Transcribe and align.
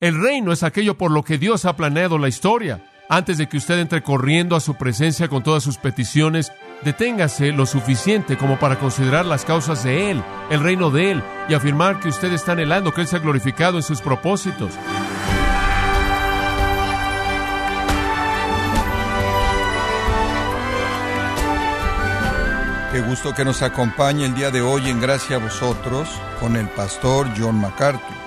El 0.00 0.18
reino 0.18 0.50
es 0.50 0.62
aquello 0.62 0.96
por 0.96 1.10
lo 1.10 1.22
que 1.22 1.36
Dios 1.36 1.66
ha 1.66 1.76
planeado 1.76 2.16
la 2.16 2.28
historia. 2.28 2.80
Antes 3.10 3.36
de 3.36 3.50
que 3.50 3.58
usted 3.58 3.78
entre 3.78 4.02
corriendo 4.02 4.56
a 4.56 4.60
su 4.60 4.76
presencia 4.76 5.28
con 5.28 5.42
todas 5.42 5.62
sus 5.62 5.76
peticiones, 5.76 6.52
deténgase 6.82 7.52
lo 7.52 7.66
suficiente 7.66 8.38
como 8.38 8.58
para 8.58 8.78
considerar 8.78 9.26
las 9.26 9.44
causas 9.44 9.84
de 9.84 10.10
Él, 10.10 10.24
el 10.48 10.62
reino 10.62 10.90
de 10.90 11.10
Él, 11.10 11.22
y 11.50 11.54
afirmar 11.54 12.00
que 12.00 12.08
usted 12.08 12.32
está 12.32 12.52
anhelando 12.52 12.94
que 12.94 13.02
Él 13.02 13.08
sea 13.08 13.18
glorificado 13.18 13.76
en 13.76 13.82
sus 13.82 14.00
propósitos. 14.00 14.72
Qué 22.90 23.02
gusto 23.02 23.34
que 23.34 23.44
nos 23.44 23.60
acompañe 23.60 24.24
el 24.24 24.34
día 24.34 24.50
de 24.50 24.62
hoy 24.62 24.88
en 24.88 24.98
Gracia 24.98 25.36
a 25.36 25.40
vosotros 25.40 26.08
con 26.40 26.56
el 26.56 26.70
pastor 26.70 27.28
John 27.36 27.60
MacArthur. 27.60 28.19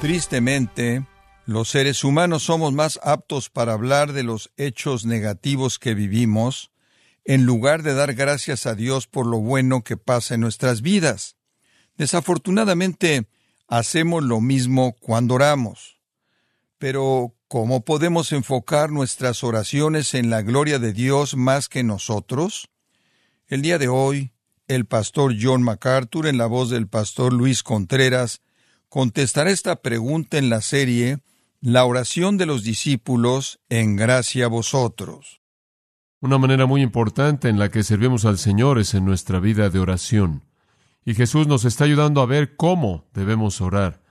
Tristemente, 0.00 1.04
los 1.44 1.68
seres 1.68 2.04
humanos 2.04 2.44
somos 2.44 2.72
más 2.72 2.98
aptos 3.02 3.50
para 3.50 3.74
hablar 3.74 4.14
de 4.14 4.22
los 4.22 4.50
hechos 4.56 5.04
negativos 5.04 5.78
que 5.78 5.92
vivimos, 5.92 6.70
en 7.26 7.44
lugar 7.44 7.82
de 7.82 7.92
dar 7.92 8.14
gracias 8.14 8.64
a 8.64 8.74
Dios 8.74 9.06
por 9.06 9.26
lo 9.26 9.40
bueno 9.40 9.84
que 9.84 9.98
pasa 9.98 10.34
en 10.34 10.40
nuestras 10.40 10.80
vidas. 10.80 11.36
Desafortunadamente, 11.98 13.28
hacemos 13.68 14.24
lo 14.24 14.40
mismo 14.40 14.96
cuando 15.00 15.34
oramos. 15.34 16.00
Pero, 16.78 17.34
¿cómo 17.46 17.84
podemos 17.84 18.32
enfocar 18.32 18.90
nuestras 18.90 19.44
oraciones 19.44 20.14
en 20.14 20.30
la 20.30 20.40
gloria 20.40 20.78
de 20.78 20.94
Dios 20.94 21.36
más 21.36 21.68
que 21.68 21.82
nosotros? 21.82 22.70
El 23.48 23.60
día 23.60 23.76
de 23.76 23.88
hoy, 23.88 24.32
el 24.66 24.86
pastor 24.86 25.34
John 25.38 25.62
MacArthur, 25.62 26.26
en 26.26 26.38
la 26.38 26.46
voz 26.46 26.70
del 26.70 26.88
pastor 26.88 27.34
Luis 27.34 27.62
Contreras, 27.62 28.40
contestará 28.90 29.50
esta 29.50 29.76
pregunta 29.76 30.36
en 30.36 30.50
la 30.50 30.60
serie 30.60 31.20
La 31.62 31.84
oración 31.84 32.36
de 32.36 32.46
los 32.46 32.64
discípulos 32.64 33.60
en 33.68 33.94
gracia 33.94 34.46
a 34.46 34.48
vosotros. 34.48 35.40
Una 36.20 36.38
manera 36.38 36.66
muy 36.66 36.82
importante 36.82 37.48
en 37.48 37.58
la 37.58 37.70
que 37.70 37.84
servimos 37.84 38.24
al 38.24 38.36
Señor 38.36 38.80
es 38.80 38.94
en 38.94 39.04
nuestra 39.04 39.38
vida 39.38 39.70
de 39.70 39.78
oración. 39.78 40.44
Y 41.04 41.14
Jesús 41.14 41.46
nos 41.46 41.64
está 41.64 41.84
ayudando 41.84 42.20
a 42.20 42.26
ver 42.26 42.56
cómo 42.56 43.06
debemos 43.14 43.60
orar. 43.60 44.02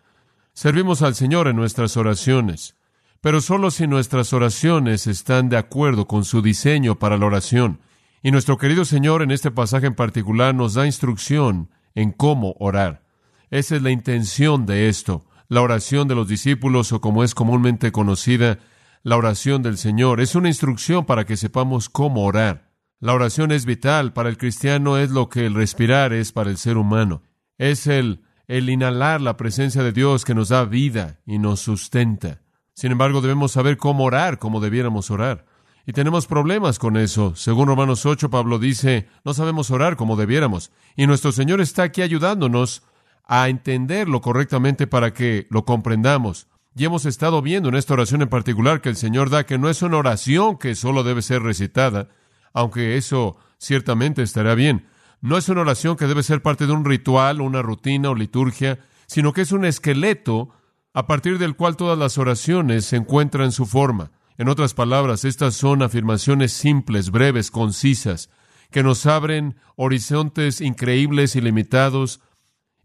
Servimos 0.54 1.02
al 1.02 1.14
Señor 1.14 1.50
en 1.50 1.58
nuestras 1.58 1.98
oraciones, 1.98 2.76
pero 3.20 3.42
solo 3.42 3.72
si 3.72 3.86
nuestras 3.86 4.32
oraciones 4.32 5.08
están 5.08 5.50
de 5.50 5.58
acuerdo 5.58 6.08
con 6.08 6.24
su 6.24 6.42
diseño 6.42 6.98
para 6.98 7.18
la 7.18 7.26
oración 7.26 7.80
y 8.24 8.32
nuestro 8.32 8.58
querido 8.58 8.86
Señor 8.86 9.24
en 9.24 9.32
este 9.32 9.52
pasaje 9.52 9.88
en 9.88 9.96
particular 9.96 10.56
nos 10.56 10.74
da 10.74 10.86
instrucción 10.86 11.70
en 11.96 12.12
cómo 12.12 12.56
orar. 12.60 13.09
Esa 13.52 13.76
es 13.76 13.82
la 13.82 13.92
intención 13.92 14.66
de 14.66 14.90
esto, 14.90 15.26
la 15.48 15.62
oración 15.62 16.08
de 16.08 16.16
los 16.16 16.28
discípulos 16.28 16.92
o 16.92 17.02
como 17.02 17.24
es 17.24 17.34
comúnmente 17.34 17.92
conocida, 17.92 18.60
la 19.02 19.18
oración 19.18 19.64
del 19.64 19.78
Señor. 19.78 20.22
Es 20.22 20.36
una 20.36 20.50
instrucción 20.50 21.06
para 21.06 21.26
que 21.26 21.38
sepamos 21.38 21.90
cómo 21.90 22.26
orar. 22.26 22.70
La 23.00 23.14
oración 23.14 23.52
es 23.52 23.66
vital, 23.66 24.14
para 24.14 24.30
el 24.30 24.38
cristiano 24.38 24.98
es 24.98 25.10
lo 25.10 25.30
que 25.30 25.46
el 25.46 25.56
respirar 25.56 26.14
es 26.14 26.32
para 26.32 26.50
el 26.50 26.58
ser 26.58 26.78
humano. 26.78 27.24
Es 27.58 27.88
el, 27.88 28.24
el 28.48 28.70
inhalar 28.70 29.22
la 29.22 29.38
presencia 29.38 29.82
de 29.84 29.94
Dios 29.94 30.26
que 30.26 30.36
nos 30.36 30.50
da 30.50 30.66
vida 30.66 31.20
y 31.26 31.40
nos 31.40 31.62
sustenta. 31.62 32.42
Sin 32.74 32.92
embargo, 32.92 33.22
debemos 33.22 33.54
saber 33.54 33.78
cómo 33.78 34.04
orar 34.04 34.38
como 34.38 34.60
debiéramos 34.60 35.10
orar. 35.12 35.46
Y 35.88 35.94
tenemos 35.94 36.28
problemas 36.28 36.78
con 36.78 36.98
eso. 36.98 37.36
Según 37.36 37.68
Romanos 37.68 38.06
8, 38.06 38.30
Pablo 38.30 38.60
dice, 38.60 39.08
no 39.26 39.34
sabemos 39.34 39.72
orar 39.72 39.96
como 39.96 40.18
debiéramos. 40.18 40.72
Y 40.96 41.08
nuestro 41.08 41.32
Señor 41.32 41.62
está 41.62 41.84
aquí 41.84 42.02
ayudándonos 42.04 42.84
a 43.32 43.48
entenderlo 43.48 44.22
correctamente 44.22 44.88
para 44.88 45.14
que 45.14 45.46
lo 45.52 45.64
comprendamos. 45.64 46.48
Y 46.76 46.86
hemos 46.86 47.06
estado 47.06 47.44
viendo 47.44 47.70
en 47.70 47.76
esta 47.76 47.94
oración 47.94 48.24
en 48.24 48.28
particular 48.28 48.82
que 48.82 48.90
el 48.90 48.96
Señor 48.96 49.30
da 49.30 49.46
que 49.46 49.60
no 49.60 49.70
es 49.70 49.84
una 49.84 49.98
oración 49.98 50.58
que 50.58 50.74
solo 50.74 51.04
debe 51.04 51.22
ser 51.22 51.44
recitada, 51.44 52.10
aunque 52.54 52.98
eso 52.98 53.38
ciertamente 53.60 54.24
estará 54.24 54.56
bien. 54.56 54.88
No 55.22 55.38
es 55.38 55.48
una 55.48 55.62
oración 55.62 55.96
que 55.96 56.08
debe 56.08 56.24
ser 56.24 56.42
parte 56.42 56.66
de 56.66 56.74
un 56.74 56.86
ritual, 56.86 57.42
una 57.42 57.62
rutina 57.62 58.10
o 58.10 58.16
liturgia, 58.16 58.80
sino 59.06 59.32
que 59.32 59.42
es 59.42 59.52
un 59.52 59.64
esqueleto 59.64 60.50
a 60.96 61.06
partir 61.06 61.38
del 61.38 61.56
cual 61.56 61.78
todas 61.78 62.00
las 62.00 62.18
oraciones 62.18 62.92
encuentran 62.94 63.52
su 63.52 63.68
forma. 63.68 64.12
En 64.40 64.50
otras 64.50 64.74
palabras, 64.74 65.24
estas 65.24 65.54
son 65.54 65.84
afirmaciones 65.84 66.52
simples, 66.52 67.12
breves, 67.12 67.52
concisas, 67.52 68.32
que 68.72 68.82
nos 68.82 69.06
abren 69.06 69.56
horizontes 69.76 70.62
increíbles 70.62 71.36
y 71.36 71.42
limitados 71.42 72.22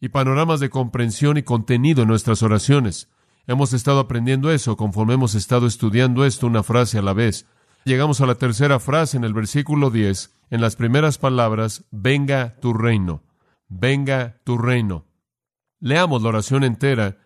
y 0.05 0.11
panoramas 0.11 0.61
de 0.61 0.69
comprensión 0.69 1.39
y 1.39 1.45
contenido 1.45 2.03
en 2.03 2.09
nuestras 2.09 2.43
oraciones. 2.43 3.09
Hemos 3.47 3.73
estado 3.73 4.01
aprendiendo 4.01 4.51
eso 4.51 4.77
conforme 4.77 5.15
hemos 5.15 5.35
estado 5.35 5.67
estudiando 5.67 6.27
esto 6.27 6.47
una 6.47 6.63
frase 6.63 6.99
a 6.99 7.03
la 7.03 7.15
vez. 7.15 7.47
Llegamos 7.87 8.21
a 8.21 8.27
la 8.27 8.35
tercera 8.35 8.79
frase 8.81 9.17
en 9.17 9.25
el 9.25 9.33
versículo 9.33 9.91
10, 9.91 10.31
en 10.51 10.61
las 10.61 10.77
primeras 10.77 11.17
palabras, 11.17 11.85
venga 11.91 12.57
tu 12.61 12.75
reino, 12.75 13.23
venga 13.69 14.43
tu 14.45 14.59
reino. 14.59 15.07
Leamos 15.81 16.21
la 16.21 16.29
oración 16.29 16.65
entera 16.65 17.17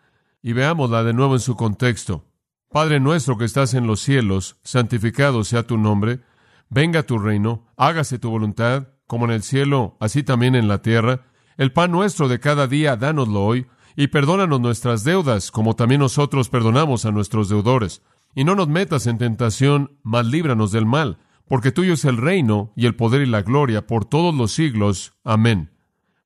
y 0.40 0.52
veámosla 0.52 1.02
de 1.02 1.14
nuevo 1.14 1.34
en 1.34 1.40
su 1.40 1.56
contexto. 1.56 2.26
Padre 2.70 3.00
nuestro 3.00 3.38
que 3.38 3.44
estás 3.44 3.74
en 3.74 3.88
los 3.88 3.98
cielos, 3.98 4.60
santificado 4.62 5.42
sea 5.42 5.66
tu 5.66 5.78
nombre, 5.78 6.20
venga 6.68 7.02
tu 7.02 7.18
reino, 7.18 7.66
hágase 7.76 8.20
tu 8.20 8.30
voluntad, 8.30 8.86
como 9.08 9.24
en 9.24 9.32
el 9.32 9.42
cielo, 9.42 9.96
así 9.98 10.22
también 10.22 10.54
en 10.54 10.68
la 10.68 10.80
tierra. 10.80 11.24
El 11.58 11.72
pan 11.72 11.90
nuestro 11.90 12.28
de 12.28 12.38
cada 12.38 12.68
día, 12.68 12.96
dánoslo 12.96 13.44
hoy, 13.44 13.66
y 13.96 14.06
perdónanos 14.06 14.60
nuestras 14.60 15.02
deudas, 15.02 15.50
como 15.50 15.74
también 15.74 16.00
nosotros 16.00 16.48
perdonamos 16.48 17.04
a 17.04 17.10
nuestros 17.10 17.48
deudores. 17.48 18.00
Y 18.32 18.44
no 18.44 18.54
nos 18.54 18.68
metas 18.68 19.08
en 19.08 19.18
tentación, 19.18 19.98
mas 20.04 20.24
líbranos 20.24 20.70
del 20.70 20.86
mal, 20.86 21.18
porque 21.48 21.72
tuyo 21.72 21.94
es 21.94 22.04
el 22.04 22.16
reino 22.16 22.72
y 22.76 22.86
el 22.86 22.94
poder 22.94 23.22
y 23.22 23.26
la 23.26 23.42
gloria 23.42 23.88
por 23.88 24.04
todos 24.04 24.32
los 24.32 24.52
siglos. 24.52 25.14
Amén. 25.24 25.72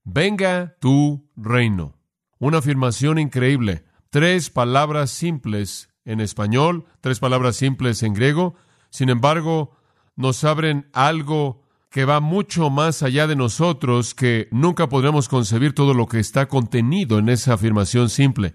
Venga 0.04 0.76
tu 0.81 1.31
reino. 1.34 1.97
Una 2.38 2.59
afirmación 2.59 3.19
increíble. 3.19 3.87
Tres 4.10 4.50
palabras 4.50 5.10
simples 5.10 5.88
en 6.04 6.20
español, 6.20 6.84
tres 7.00 7.20
palabras 7.20 7.56
simples 7.56 8.03
en 8.03 8.12
griego. 8.12 8.54
Sin 8.91 9.09
embargo, 9.09 9.75
nos 10.14 10.44
abren 10.44 10.91
algo 10.93 11.62
que 11.92 12.06
va 12.06 12.20
mucho 12.20 12.70
más 12.70 13.03
allá 13.03 13.26
de 13.26 13.36
nosotros, 13.36 14.14
que 14.14 14.48
nunca 14.50 14.88
podremos 14.88 15.28
concebir 15.28 15.75
todo 15.75 15.92
lo 15.92 16.06
que 16.06 16.19
está 16.19 16.48
contenido 16.48 17.19
en 17.19 17.28
esa 17.28 17.53
afirmación 17.53 18.08
simple. 18.08 18.54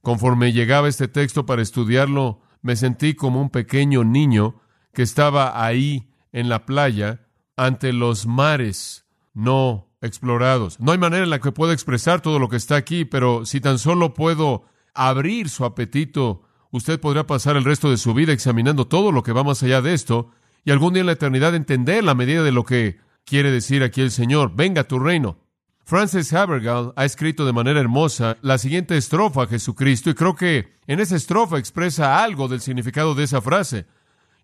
Conforme 0.00 0.52
llegaba 0.52 0.88
este 0.88 1.08
texto 1.08 1.44
para 1.44 1.60
estudiarlo, 1.60 2.40
me 2.62 2.76
sentí 2.76 3.14
como 3.14 3.40
un 3.40 3.50
pequeño 3.50 4.04
niño 4.04 4.60
que 4.92 5.02
estaba 5.02 5.64
ahí 5.64 6.08
en 6.30 6.48
la 6.48 6.66
playa 6.66 7.26
ante 7.56 7.92
los 7.92 8.26
mares 8.26 9.06
no 9.34 9.88
explorados. 10.00 10.78
No 10.78 10.92
hay 10.92 10.98
manera 10.98 11.24
en 11.24 11.30
la 11.30 11.40
que 11.40 11.50
pueda 11.50 11.72
expresar 11.72 12.20
todo 12.20 12.38
lo 12.38 12.48
que 12.48 12.56
está 12.56 12.76
aquí, 12.76 13.04
pero 13.04 13.44
si 13.44 13.60
tan 13.60 13.80
solo 13.80 14.14
puedo 14.14 14.66
abrir 14.94 15.48
su 15.48 15.64
apetito 15.64 16.42
usted 16.70 17.00
podrá 17.00 17.26
pasar 17.26 17.56
el 17.56 17.64
resto 17.64 17.90
de 17.90 17.96
su 17.96 18.14
vida 18.14 18.32
examinando 18.32 18.86
todo 18.86 19.10
lo 19.10 19.22
que 19.22 19.32
va 19.32 19.42
más 19.42 19.62
allá 19.62 19.82
de 19.82 19.94
esto 19.94 20.30
y 20.68 20.70
algún 20.70 20.92
día 20.92 21.00
en 21.00 21.06
la 21.06 21.12
eternidad 21.12 21.54
entender 21.54 22.04
la 22.04 22.14
medida 22.14 22.42
de 22.42 22.52
lo 22.52 22.62
que 22.62 22.98
quiere 23.24 23.50
decir 23.50 23.82
aquí 23.82 24.02
el 24.02 24.10
Señor. 24.10 24.52
Venga 24.54 24.84
tu 24.84 24.98
reino. 24.98 25.38
Francis 25.82 26.30
Havergal 26.34 26.92
ha 26.94 27.06
escrito 27.06 27.46
de 27.46 27.54
manera 27.54 27.80
hermosa 27.80 28.36
la 28.42 28.58
siguiente 28.58 28.94
estrofa 28.98 29.44
a 29.44 29.46
Jesucristo 29.46 30.10
y 30.10 30.14
creo 30.14 30.34
que 30.34 30.74
en 30.86 31.00
esa 31.00 31.16
estrofa 31.16 31.56
expresa 31.56 32.22
algo 32.22 32.48
del 32.48 32.60
significado 32.60 33.14
de 33.14 33.24
esa 33.24 33.40
frase. 33.40 33.86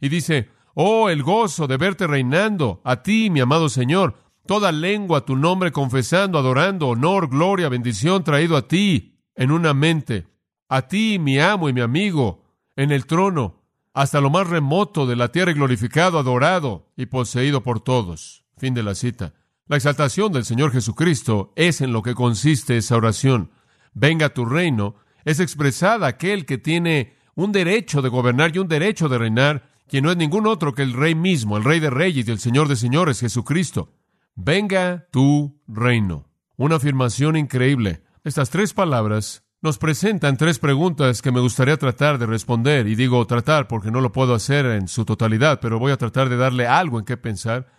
Y 0.01 0.09
dice, 0.09 0.49
oh, 0.73 1.11
el 1.11 1.23
gozo 1.23 1.67
de 1.67 1.77
verte 1.77 2.07
reinando, 2.07 2.81
a 2.85 3.03
ti, 3.03 3.29
mi 3.29 3.41
amado 3.41 3.69
Señor, 3.69 4.15
toda 4.47 4.73
lengua 4.73 5.27
tu 5.27 5.37
nombre 5.37 5.73
confesando, 5.73 6.39
adorando, 6.39 6.89
honor, 6.89 7.29
gloria, 7.29 7.69
bendición 7.69 8.25
traído 8.25 8.57
a 8.57 8.67
ti 8.67 9.19
en 9.35 9.51
una 9.51 9.75
mente 9.75 10.27
a 10.71 10.89
ti, 10.89 11.19
mi 11.19 11.39
amo 11.39 11.69
y 11.69 11.73
mi 11.73 11.83
amigo, 11.83 12.43
en 12.77 12.91
el 12.91 13.07
trono, 13.07 13.64
hasta 13.95 14.21
lo 14.21 14.29
más 14.29 14.49
remoto 14.49 15.07
de 15.07 15.17
la 15.17 15.33
tierra 15.33 15.53
y 15.53 15.55
glorificado, 15.55 16.19
adorado 16.19 16.91
y 16.97 17.07
poseído 17.07 17.63
por 17.63 17.81
todos. 17.81 18.45
Fin 18.59 18.75
de 18.75 18.83
la 18.83 18.95
cita. 18.95 19.33
La 19.67 19.77
exaltación 19.77 20.33
del 20.33 20.45
Señor 20.45 20.73
Jesucristo 20.73 21.53
es 21.57 21.81
en 21.81 21.93
lo 21.93 22.03
que 22.03 22.15
consiste 22.15 22.77
esa 22.77 22.97
oración. 22.97 23.51
Venga 23.95 24.35
tu 24.35 24.45
reino 24.45 24.97
es 25.25 25.41
expresada 25.41 26.07
aquel 26.07 26.45
que 26.47 26.59
tiene 26.59 27.15
un 27.35 27.53
derecho 27.53 28.03
de 28.03 28.09
gobernar 28.09 28.55
y 28.55 28.59
un 28.59 28.69
derecho 28.69 29.09
de 29.09 29.19
reinar, 29.19 29.71
quien 29.89 30.05
no 30.05 30.11
es 30.11 30.17
ningún 30.17 30.47
otro 30.47 30.75
que 30.75 30.83
el 30.83 30.93
Rey 30.93 31.15
mismo, 31.15 31.57
el 31.57 31.65
Rey 31.65 31.81
de 31.81 31.91
Reyes 31.91 32.29
y 32.29 32.31
el 32.31 32.39
Señor 32.39 32.69
de 32.69 32.77
Señores, 32.77 33.21
Jesucristo. 33.21 33.93
Venga 34.35 35.07
tu 35.11 35.61
reino. 35.67 36.29
Una 36.57 36.77
afirmación 36.77 37.37
increíble. 37.37 38.03
Estas 38.23 38.51
tres 38.51 38.73
palabras 38.73 39.44
nos 39.65 39.79
presentan 39.79 40.37
tres 40.37 40.59
preguntas 40.59 41.23
que 41.23 41.33
me 41.33 41.41
gustaría 41.41 41.79
tratar 41.79 42.19
de 42.19 42.27
responder, 42.27 42.87
y 42.87 42.97
digo 42.97 43.27
tratar 43.27 43.67
porque 43.67 43.91
no 43.91 44.03
lo 44.03 44.13
puedo 44.13 44.35
hacer 44.35 44.67
en 44.67 44.89
su 44.89 45.07
totalidad, 45.07 45.59
pero 45.59 45.79
voy 45.79 45.91
a 45.91 45.97
tratar 45.97 46.29
de 46.29 46.37
darle 46.37 46.67
algo 46.67 46.99
en 46.99 47.07
qué 47.07 47.17
pensar, 47.17 47.73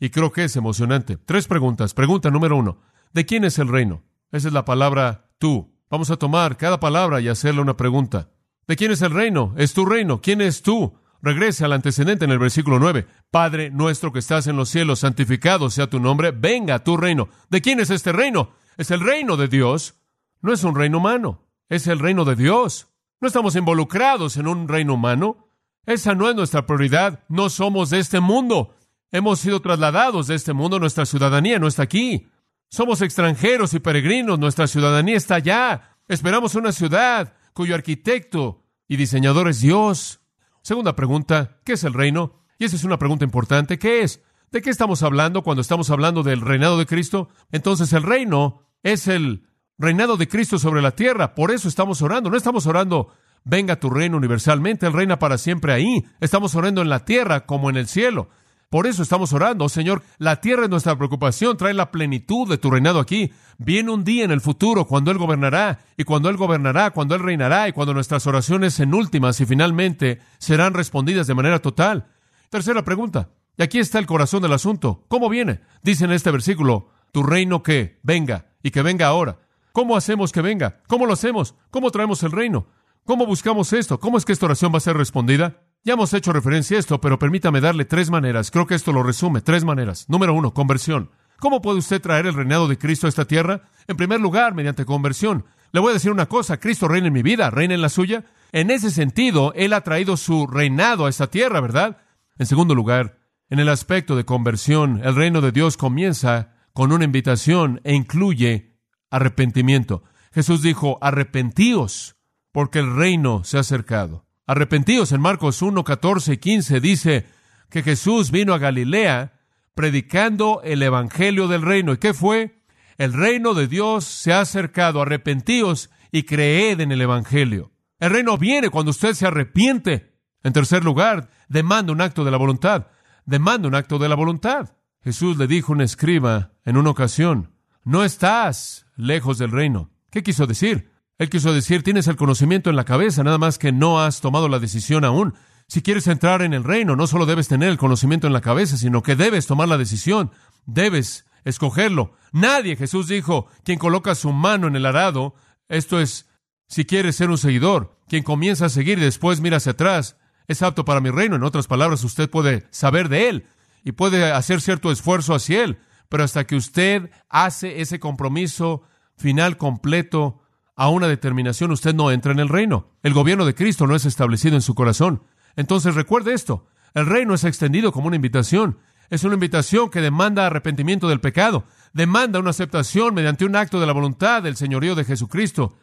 y 0.00 0.10
creo 0.10 0.32
que 0.32 0.42
es 0.42 0.56
emocionante. 0.56 1.16
Tres 1.16 1.46
preguntas. 1.46 1.94
Pregunta 1.94 2.28
número 2.32 2.56
uno, 2.56 2.80
¿de 3.12 3.24
quién 3.24 3.44
es 3.44 3.60
el 3.60 3.68
reino? 3.68 4.02
Esa 4.32 4.48
es 4.48 4.52
la 4.52 4.64
palabra 4.64 5.30
tú. 5.38 5.72
Vamos 5.88 6.10
a 6.10 6.16
tomar 6.16 6.56
cada 6.56 6.80
palabra 6.80 7.20
y 7.20 7.28
hacerle 7.28 7.60
una 7.60 7.76
pregunta. 7.76 8.30
¿De 8.66 8.74
quién 8.74 8.90
es 8.90 9.00
el 9.02 9.12
reino? 9.12 9.54
Es 9.56 9.74
tu 9.74 9.86
reino. 9.86 10.20
¿Quién 10.20 10.40
es 10.40 10.62
tú? 10.62 10.98
Regrese 11.22 11.64
al 11.64 11.72
antecedente 11.72 12.24
en 12.24 12.32
el 12.32 12.40
versículo 12.40 12.80
9. 12.80 13.06
Padre 13.30 13.70
nuestro 13.70 14.12
que 14.12 14.18
estás 14.18 14.48
en 14.48 14.56
los 14.56 14.70
cielos, 14.70 14.98
santificado 14.98 15.70
sea 15.70 15.88
tu 15.88 16.00
nombre, 16.00 16.32
venga 16.32 16.82
tu 16.82 16.96
reino. 16.96 17.28
¿De 17.48 17.60
quién 17.60 17.78
es 17.78 17.90
este 17.90 18.10
reino? 18.10 18.50
Es 18.76 18.90
el 18.90 19.00
reino 19.00 19.36
de 19.36 19.46
Dios. 19.46 19.97
No 20.40 20.52
es 20.52 20.64
un 20.64 20.74
reino 20.74 20.98
humano, 20.98 21.42
es 21.68 21.86
el 21.86 21.98
reino 21.98 22.24
de 22.24 22.36
Dios. 22.36 22.88
No 23.20 23.26
estamos 23.26 23.56
involucrados 23.56 24.36
en 24.36 24.46
un 24.46 24.68
reino 24.68 24.94
humano. 24.94 25.48
Esa 25.86 26.14
no 26.14 26.28
es 26.28 26.36
nuestra 26.36 26.66
prioridad. 26.66 27.24
No 27.28 27.50
somos 27.50 27.90
de 27.90 27.98
este 27.98 28.20
mundo. 28.20 28.76
Hemos 29.10 29.40
sido 29.40 29.60
trasladados 29.60 30.28
de 30.28 30.36
este 30.36 30.52
mundo. 30.52 30.78
Nuestra 30.78 31.04
ciudadanía 31.04 31.58
no 31.58 31.66
está 31.66 31.82
aquí. 31.82 32.28
Somos 32.68 33.02
extranjeros 33.02 33.74
y 33.74 33.80
peregrinos. 33.80 34.38
Nuestra 34.38 34.68
ciudadanía 34.68 35.16
está 35.16 35.36
allá. 35.36 35.96
Esperamos 36.06 36.54
una 36.54 36.70
ciudad 36.70 37.34
cuyo 37.54 37.74
arquitecto 37.74 38.62
y 38.86 38.96
diseñador 38.96 39.48
es 39.48 39.60
Dios. 39.60 40.20
Segunda 40.62 40.94
pregunta, 40.94 41.58
¿qué 41.64 41.72
es 41.72 41.84
el 41.84 41.94
reino? 41.94 42.44
Y 42.58 42.66
esa 42.66 42.76
es 42.76 42.84
una 42.84 42.98
pregunta 42.98 43.24
importante. 43.24 43.78
¿Qué 43.78 44.02
es? 44.02 44.22
¿De 44.50 44.62
qué 44.62 44.70
estamos 44.70 45.02
hablando 45.02 45.42
cuando 45.42 45.60
estamos 45.60 45.90
hablando 45.90 46.22
del 46.22 46.40
reinado 46.40 46.78
de 46.78 46.86
Cristo? 46.86 47.28
Entonces 47.50 47.92
el 47.92 48.02
reino 48.02 48.62
es 48.82 49.08
el 49.08 49.48
reinado 49.78 50.16
de 50.16 50.28
Cristo 50.28 50.58
sobre 50.58 50.82
la 50.82 50.92
tierra. 50.92 51.34
Por 51.34 51.50
eso 51.50 51.68
estamos 51.68 52.02
orando. 52.02 52.30
No 52.30 52.36
estamos 52.36 52.66
orando, 52.66 53.08
venga 53.44 53.80
tu 53.80 53.90
reino 53.90 54.16
universalmente. 54.16 54.86
Él 54.86 54.92
reina 54.92 55.18
para 55.18 55.38
siempre 55.38 55.72
ahí. 55.72 56.04
Estamos 56.20 56.54
orando 56.54 56.82
en 56.82 56.88
la 56.88 57.04
tierra 57.04 57.46
como 57.46 57.70
en 57.70 57.76
el 57.76 57.88
cielo. 57.88 58.28
Por 58.70 58.86
eso 58.86 59.02
estamos 59.02 59.32
orando, 59.32 59.64
oh, 59.64 59.68
Señor, 59.70 60.02
la 60.18 60.42
tierra 60.42 60.64
es 60.64 60.68
nuestra 60.68 60.94
preocupación, 60.94 61.56
trae 61.56 61.72
la 61.72 61.90
plenitud 61.90 62.46
de 62.46 62.58
tu 62.58 62.70
reinado 62.70 63.00
aquí. 63.00 63.32
Viene 63.56 63.90
un 63.90 64.04
día 64.04 64.24
en 64.24 64.30
el 64.30 64.42
futuro 64.42 64.84
cuando 64.84 65.10
Él 65.10 65.16
gobernará, 65.16 65.78
y 65.96 66.04
cuando 66.04 66.28
Él 66.28 66.36
gobernará, 66.36 66.90
cuando 66.90 67.14
Él 67.14 67.22
reinará, 67.22 67.66
y 67.66 67.72
cuando 67.72 67.94
nuestras 67.94 68.26
oraciones 68.26 68.78
en 68.78 68.92
últimas 68.92 69.40
y 69.40 69.46
finalmente 69.46 70.20
serán 70.36 70.74
respondidas 70.74 71.26
de 71.26 71.34
manera 71.34 71.60
total. 71.60 72.08
Tercera 72.50 72.84
pregunta, 72.84 73.30
y 73.56 73.62
aquí 73.62 73.78
está 73.78 73.98
el 73.98 74.06
corazón 74.06 74.42
del 74.42 74.52
asunto. 74.52 75.02
¿Cómo 75.08 75.30
viene? 75.30 75.60
Dice 75.82 76.04
en 76.04 76.12
este 76.12 76.30
versículo, 76.30 76.90
tu 77.10 77.22
reino 77.22 77.62
que 77.62 78.00
venga, 78.02 78.48
y 78.62 78.70
que 78.70 78.82
venga 78.82 79.06
ahora. 79.06 79.38
¿Cómo 79.72 79.96
hacemos 79.96 80.32
que 80.32 80.42
venga? 80.42 80.80
¿Cómo 80.86 81.06
lo 81.06 81.12
hacemos? 81.12 81.54
¿Cómo 81.70 81.90
traemos 81.90 82.22
el 82.22 82.32
reino? 82.32 82.66
¿Cómo 83.04 83.26
buscamos 83.26 83.72
esto? 83.72 83.98
¿Cómo 84.00 84.18
es 84.18 84.24
que 84.24 84.32
esta 84.32 84.46
oración 84.46 84.72
va 84.72 84.78
a 84.78 84.80
ser 84.80 84.96
respondida? 84.96 85.62
Ya 85.84 85.94
hemos 85.94 86.12
hecho 86.12 86.32
referencia 86.32 86.76
a 86.76 86.80
esto, 86.80 87.00
pero 87.00 87.18
permítame 87.18 87.60
darle 87.60 87.84
tres 87.84 88.10
maneras. 88.10 88.50
Creo 88.50 88.66
que 88.66 88.74
esto 88.74 88.92
lo 88.92 89.02
resume. 89.02 89.40
Tres 89.40 89.64
maneras. 89.64 90.06
Número 90.08 90.34
uno, 90.34 90.52
conversión. 90.52 91.10
¿Cómo 91.38 91.62
puede 91.62 91.78
usted 91.78 92.02
traer 92.02 92.26
el 92.26 92.34
reinado 92.34 92.66
de 92.68 92.78
Cristo 92.78 93.06
a 93.06 93.08
esta 93.08 93.24
tierra? 93.24 93.62
En 93.86 93.96
primer 93.96 94.20
lugar, 94.20 94.54
mediante 94.54 94.84
conversión. 94.84 95.44
Le 95.72 95.80
voy 95.80 95.90
a 95.90 95.94
decir 95.94 96.10
una 96.10 96.26
cosa, 96.26 96.58
Cristo 96.58 96.88
reina 96.88 97.06
en 97.06 97.12
mi 97.12 97.22
vida, 97.22 97.50
reina 97.50 97.74
en 97.74 97.82
la 97.82 97.90
suya. 97.90 98.24
En 98.52 98.70
ese 98.70 98.90
sentido, 98.90 99.52
Él 99.54 99.72
ha 99.72 99.82
traído 99.82 100.16
su 100.16 100.46
reinado 100.46 101.06
a 101.06 101.10
esta 101.10 101.28
tierra, 101.28 101.60
¿verdad? 101.60 101.98
En 102.38 102.46
segundo 102.46 102.74
lugar, 102.74 103.18
en 103.50 103.58
el 103.58 103.68
aspecto 103.68 104.16
de 104.16 104.24
conversión, 104.24 105.00
el 105.04 105.14
reino 105.14 105.40
de 105.40 105.52
Dios 105.52 105.76
comienza 105.76 106.54
con 106.72 106.92
una 106.92 107.04
invitación 107.04 107.80
e 107.84 107.94
incluye 107.94 108.67
arrepentimiento. 109.10 110.02
Jesús 110.32 110.62
dijo, 110.62 110.98
arrepentíos, 111.00 112.16
porque 112.52 112.78
el 112.78 112.94
reino 112.94 113.44
se 113.44 113.56
ha 113.56 113.60
acercado. 113.60 114.26
Arrepentíos 114.46 115.12
en 115.12 115.20
Marcos 115.20 115.62
1, 115.62 115.84
14 115.84 116.32
y 116.32 116.36
15 116.38 116.80
dice 116.80 117.26
que 117.70 117.82
Jesús 117.82 118.30
vino 118.30 118.54
a 118.54 118.58
Galilea 118.58 119.34
predicando 119.74 120.60
el 120.64 120.82
evangelio 120.82 121.48
del 121.48 121.62
reino. 121.62 121.92
¿Y 121.92 121.98
qué 121.98 122.14
fue? 122.14 122.62
El 122.96 123.12
reino 123.12 123.54
de 123.54 123.68
Dios 123.68 124.04
se 124.04 124.32
ha 124.32 124.40
acercado. 124.40 125.02
Arrepentíos 125.02 125.90
y 126.10 126.24
creed 126.24 126.80
en 126.80 126.92
el 126.92 127.00
evangelio. 127.00 127.72
El 128.00 128.10
reino 128.10 128.38
viene 128.38 128.70
cuando 128.70 128.90
usted 128.90 129.14
se 129.14 129.26
arrepiente. 129.26 130.18
En 130.42 130.52
tercer 130.52 130.84
lugar, 130.84 131.30
demanda 131.48 131.92
un 131.92 132.00
acto 132.00 132.24
de 132.24 132.30
la 132.30 132.38
voluntad. 132.38 132.88
Demanda 133.24 133.68
un 133.68 133.74
acto 133.74 133.98
de 133.98 134.08
la 134.08 134.14
voluntad. 134.14 134.76
Jesús 135.02 135.36
le 135.36 135.46
dijo 135.46 135.72
a 135.72 135.76
un 135.76 135.82
escriba 135.82 136.52
en 136.64 136.76
una 136.76 136.90
ocasión, 136.90 137.52
no 137.88 138.04
estás 138.04 138.84
lejos 138.96 139.38
del 139.38 139.50
reino. 139.50 139.88
¿Qué 140.10 140.22
quiso 140.22 140.46
decir? 140.46 140.90
Él 141.16 141.30
quiso 141.30 141.54
decir, 141.54 141.82
tienes 141.82 142.06
el 142.06 142.16
conocimiento 142.16 142.68
en 142.68 142.76
la 142.76 142.84
cabeza, 142.84 143.24
nada 143.24 143.38
más 143.38 143.56
que 143.56 143.72
no 143.72 143.98
has 143.98 144.20
tomado 144.20 144.50
la 144.50 144.58
decisión 144.58 145.06
aún. 145.06 145.32
Si 145.68 145.80
quieres 145.80 146.06
entrar 146.06 146.42
en 146.42 146.52
el 146.52 146.64
reino, 146.64 146.96
no 146.96 147.06
solo 147.06 147.24
debes 147.24 147.48
tener 147.48 147.70
el 147.70 147.78
conocimiento 147.78 148.26
en 148.26 148.34
la 148.34 148.42
cabeza, 148.42 148.76
sino 148.76 149.02
que 149.02 149.16
debes 149.16 149.46
tomar 149.46 149.68
la 149.68 149.78
decisión, 149.78 150.32
debes 150.66 151.24
escogerlo. 151.44 152.12
Nadie, 152.30 152.76
Jesús 152.76 153.08
dijo, 153.08 153.46
quien 153.64 153.78
coloca 153.78 154.14
su 154.14 154.34
mano 154.34 154.66
en 154.66 154.76
el 154.76 154.84
arado, 154.84 155.34
esto 155.70 155.98
es, 155.98 156.28
si 156.66 156.84
quieres 156.84 157.16
ser 157.16 157.30
un 157.30 157.38
seguidor, 157.38 157.96
quien 158.06 158.22
comienza 158.22 158.66
a 158.66 158.68
seguir 158.68 158.98
y 158.98 159.02
después 159.02 159.40
mira 159.40 159.56
hacia 159.56 159.72
atrás, 159.72 160.18
es 160.46 160.60
apto 160.60 160.84
para 160.84 161.00
mi 161.00 161.08
reino. 161.08 161.36
En 161.36 161.42
otras 161.42 161.66
palabras, 161.66 162.04
usted 162.04 162.28
puede 162.28 162.66
saber 162.70 163.08
de 163.08 163.30
él 163.30 163.46
y 163.82 163.92
puede 163.92 164.30
hacer 164.30 164.60
cierto 164.60 164.92
esfuerzo 164.92 165.34
hacia 165.34 165.64
él, 165.64 165.78
pero 166.08 166.24
hasta 166.24 166.46
que 166.46 166.56
usted 166.56 167.10
hace 167.28 167.80
ese 167.80 167.98
compromiso 168.00 168.82
final 169.16 169.56
completo, 169.56 170.40
a 170.78 170.90
una 170.90 171.08
determinación, 171.08 171.72
usted 171.72 171.92
no 171.92 172.12
entra 172.12 172.30
en 172.30 172.38
el 172.38 172.48
reino. 172.48 172.92
El 173.02 173.12
gobierno 173.12 173.44
de 173.44 173.56
Cristo 173.56 173.88
no 173.88 173.96
es 173.96 174.06
establecido 174.06 174.54
en 174.54 174.62
su 174.62 174.76
corazón. 174.76 175.24
Entonces 175.56 175.96
recuerde 175.96 176.34
esto, 176.34 176.68
el 176.94 177.04
reino 177.04 177.34
es 177.34 177.42
extendido 177.42 177.90
como 177.90 178.06
una 178.06 178.14
invitación. 178.14 178.78
Es 179.10 179.24
una 179.24 179.34
invitación 179.34 179.90
que 179.90 180.00
demanda 180.00 180.46
arrepentimiento 180.46 181.08
del 181.08 181.20
pecado, 181.20 181.64
demanda 181.92 182.38
una 182.38 182.50
aceptación 182.50 183.12
mediante 183.12 183.44
un 183.44 183.56
acto 183.56 183.80
de 183.80 183.86
la 183.86 183.92
voluntad 183.92 184.40
del 184.40 184.54
señorío 184.54 184.94
de 184.94 185.04
Jesucristo. 185.04 185.76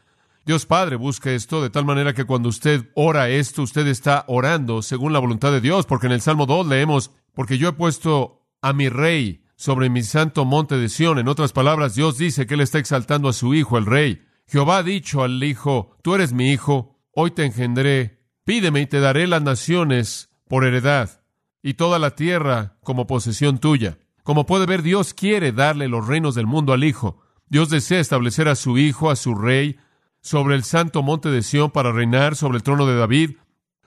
Dios 0.45 0.65
Padre 0.65 0.95
busca 0.95 1.31
esto 1.31 1.61
de 1.61 1.71
tal 1.71 1.83
manera 1.83 2.13
que 2.13 2.23
cuando 2.23 2.47
usted 2.47 2.89
ora 2.95 3.27
esto, 3.27 3.63
usted 3.63 3.87
está 3.87 4.23
orando 4.29 4.81
según 4.81 5.11
la 5.11 5.19
voluntad 5.19 5.51
de 5.51 5.59
Dios, 5.59 5.85
porque 5.85 6.05
en 6.05 6.13
el 6.13 6.21
Salmo 6.21 6.45
2 6.45 6.67
leemos, 6.67 7.11
porque 7.33 7.57
yo 7.57 7.67
he 7.67 7.73
puesto 7.73 8.47
a 8.61 8.71
mi 8.71 8.87
rey 8.87 9.44
sobre 9.55 9.89
mi 9.89 10.03
santo 10.03 10.45
monte 10.45 10.77
de 10.77 10.89
Sión. 10.89 11.19
En 11.19 11.27
otras 11.27 11.53
palabras, 11.53 11.95
Dios 11.95 12.17
dice 12.17 12.45
que 12.45 12.55
Él 12.55 12.61
está 12.61 12.79
exaltando 12.79 13.29
a 13.29 13.33
su 13.33 13.53
Hijo, 13.53 13.77
el 13.77 13.85
Rey. 13.85 14.21
Jehová 14.47 14.77
ha 14.77 14.83
dicho 14.83 15.23
al 15.23 15.43
Hijo, 15.43 15.97
tú 16.01 16.15
eres 16.15 16.33
mi 16.33 16.51
Hijo, 16.51 16.99
hoy 17.11 17.31
te 17.31 17.45
engendré, 17.45 18.21
pídeme 18.43 18.81
y 18.81 18.85
te 18.85 18.99
daré 18.99 19.27
las 19.27 19.41
naciones 19.41 20.29
por 20.47 20.65
heredad, 20.65 21.21
y 21.63 21.73
toda 21.73 21.97
la 21.97 22.11
tierra 22.11 22.77
como 22.81 23.07
posesión 23.07 23.57
tuya. 23.57 23.97
Como 24.23 24.45
puede 24.45 24.65
ver, 24.65 24.81
Dios 24.81 25.13
quiere 25.13 25.51
darle 25.51 25.87
los 25.87 26.07
reinos 26.07 26.35
del 26.35 26.47
mundo 26.47 26.73
al 26.73 26.83
Hijo. 26.83 27.21
Dios 27.47 27.69
desea 27.69 27.99
establecer 27.99 28.47
a 28.47 28.55
su 28.55 28.77
Hijo, 28.77 29.09
a 29.09 29.15
su 29.15 29.35
Rey, 29.35 29.77
sobre 30.21 30.55
el 30.55 30.63
santo 30.63 31.03
monte 31.03 31.29
de 31.29 31.43
Sión 31.43 31.69
para 31.69 31.91
reinar 31.91 32.35
sobre 32.35 32.57
el 32.57 32.63
trono 32.63 32.87
de 32.87 32.95
David. 32.95 33.31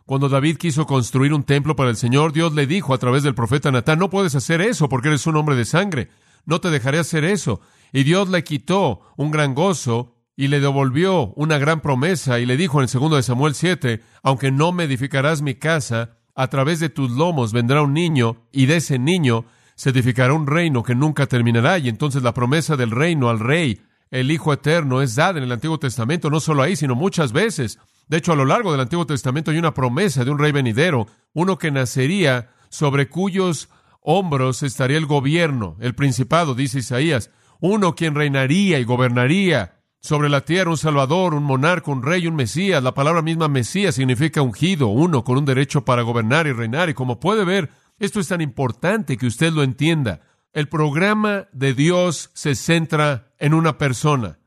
Cuando 0.09 0.31
David 0.31 0.57
quiso 0.57 0.87
construir 0.87 1.35
un 1.35 1.43
templo 1.43 1.77
para 1.77 1.91
el 1.91 1.97
Señor, 1.97 2.33
Dios 2.33 2.55
le 2.55 2.67
dijo 2.67 2.95
a 2.95 2.99
través 2.99 3.23
del 3.25 3.35
profeta 3.35 3.71
Natán, 3.71 3.99
no 3.99 4.09
puedes 4.09 4.35
hacer 4.35 4.63
eso 4.63 4.89
porque 4.89 5.09
eres 5.09 5.27
un 5.27 5.37
hombre 5.37 5.55
de 5.55 5.67
sangre, 5.67 6.09
no 6.47 6.63
te 6.63 6.71
dejaré 6.71 6.99
hacer 6.99 7.25
eso. 7.25 7.61
Y 7.93 8.05
Dios 8.05 8.31
le 8.31 8.43
quitó 8.43 9.03
un 9.19 9.31
gran 9.31 9.55
gozo 9.55 10.17
y 10.35 10.49
le 10.49 10.61
devolvió 10.61 11.35
una 11.37 11.59
gran 11.59 11.83
promesa 11.83 12.41
y 12.41 12.47
le 12.47 12.57
dijo 12.57 12.79
en 12.79 12.85
el 12.85 12.89
segundo 12.89 13.17
de 13.17 13.23
Samuel 13.23 13.55
7, 13.55 14.01
aunque 14.23 14.51
no 14.51 14.73
me 14.73 14.85
edificarás 14.85 15.43
mi 15.43 15.57
casa, 15.57 16.17
a 16.35 16.47
través 16.49 16.81
de 16.81 16.89
tus 16.89 17.11
lomos 17.11 17.53
vendrá 17.53 17.83
un 17.83 17.93
niño 17.93 18.47
y 18.51 18.65
de 18.65 18.77
ese 18.77 18.99
niño 18.99 19.45
se 19.75 19.91
edificará 19.91 20.33
un 20.33 20.47
reino 20.47 20.83
que 20.83 20.95
nunca 20.95 21.27
terminará 21.27 21.77
y 21.77 21.91
entonces 21.91 22.23
la 22.23 22.33
promesa 22.33 22.79
del 22.79 22.93
reino 22.93 23.29
al 23.29 23.41
rey, 23.41 23.83
el 24.11 24.31
Hijo 24.31 24.55
Eterno, 24.55 25.03
es 25.03 25.17
dada 25.17 25.37
en 25.37 25.45
el 25.45 25.53
Antiguo 25.53 25.79
Testamento, 25.79 26.31
no 26.31 26.41
solo 26.41 26.63
ahí, 26.63 26.77
sino 26.77 26.95
muchas 26.95 27.33
veces. 27.33 27.79
De 28.09 28.17
hecho, 28.17 28.33
a 28.33 28.37
lo 28.37 28.45
largo 28.45 28.73
del 28.73 28.81
Antiguo 28.81 29.07
Testamento 29.07 29.51
hay 29.51 29.59
una 29.59 29.75
promesa 29.75 30.25
de 30.25 30.31
un 30.31 30.39
rey 30.39 30.53
venidero, 30.53 31.07
uno 31.35 31.59
que 31.59 31.71
nacería 31.71 32.51
sobre 32.71 33.09
cuyos 33.09 33.69
hombros 34.01 34.63
estaría 34.63 34.97
el 34.97 35.07
gobierno, 35.07 35.77
el 35.81 35.95
principado, 35.95 36.55
dice 36.55 36.79
Isaías, 36.79 37.31
uno 37.61 37.95
quien 37.95 38.15
reinaría 38.15 38.79
y 38.79 38.85
gobernaría 38.85 39.79
sobre 40.01 40.29
la 40.29 40.43
tierra 40.43 40.71
un 40.71 40.79
Salvador, 40.79 41.35
un 41.35 41.43
monarca, 41.43 41.91
un 41.91 42.03
rey, 42.03 42.27
un 42.27 42.37
Mesías. 42.37 42.83
La 42.83 42.95
palabra 42.95 43.23
misma 43.23 43.49
Mesías 43.49 43.95
significa 43.95 44.43
ungido, 44.43 44.89
uno 44.89 45.25
con 45.25 45.39
un 45.39 45.45
derecho 45.45 45.85
para 45.85 46.03
gobernar 46.03 46.47
y 46.47 46.53
reinar. 46.53 46.89
Y 46.89 46.95
como 46.95 47.21
puede 47.21 47.45
ver, 47.45 47.71
esto 47.99 48.21
es 48.21 48.29
tan 48.29 48.41
importante 48.41 49.17
que 49.17 49.27
usted 49.27 49.53
lo 49.53 49.63
entienda. 49.63 50.21
El 50.53 50.69
programa 50.69 51.49
de 51.53 51.75
Dios 51.75 52.31
se 52.35 52.55
centra 52.55 53.35
en 53.39 53.55
una 53.55 53.77
persona. 53.77 54.39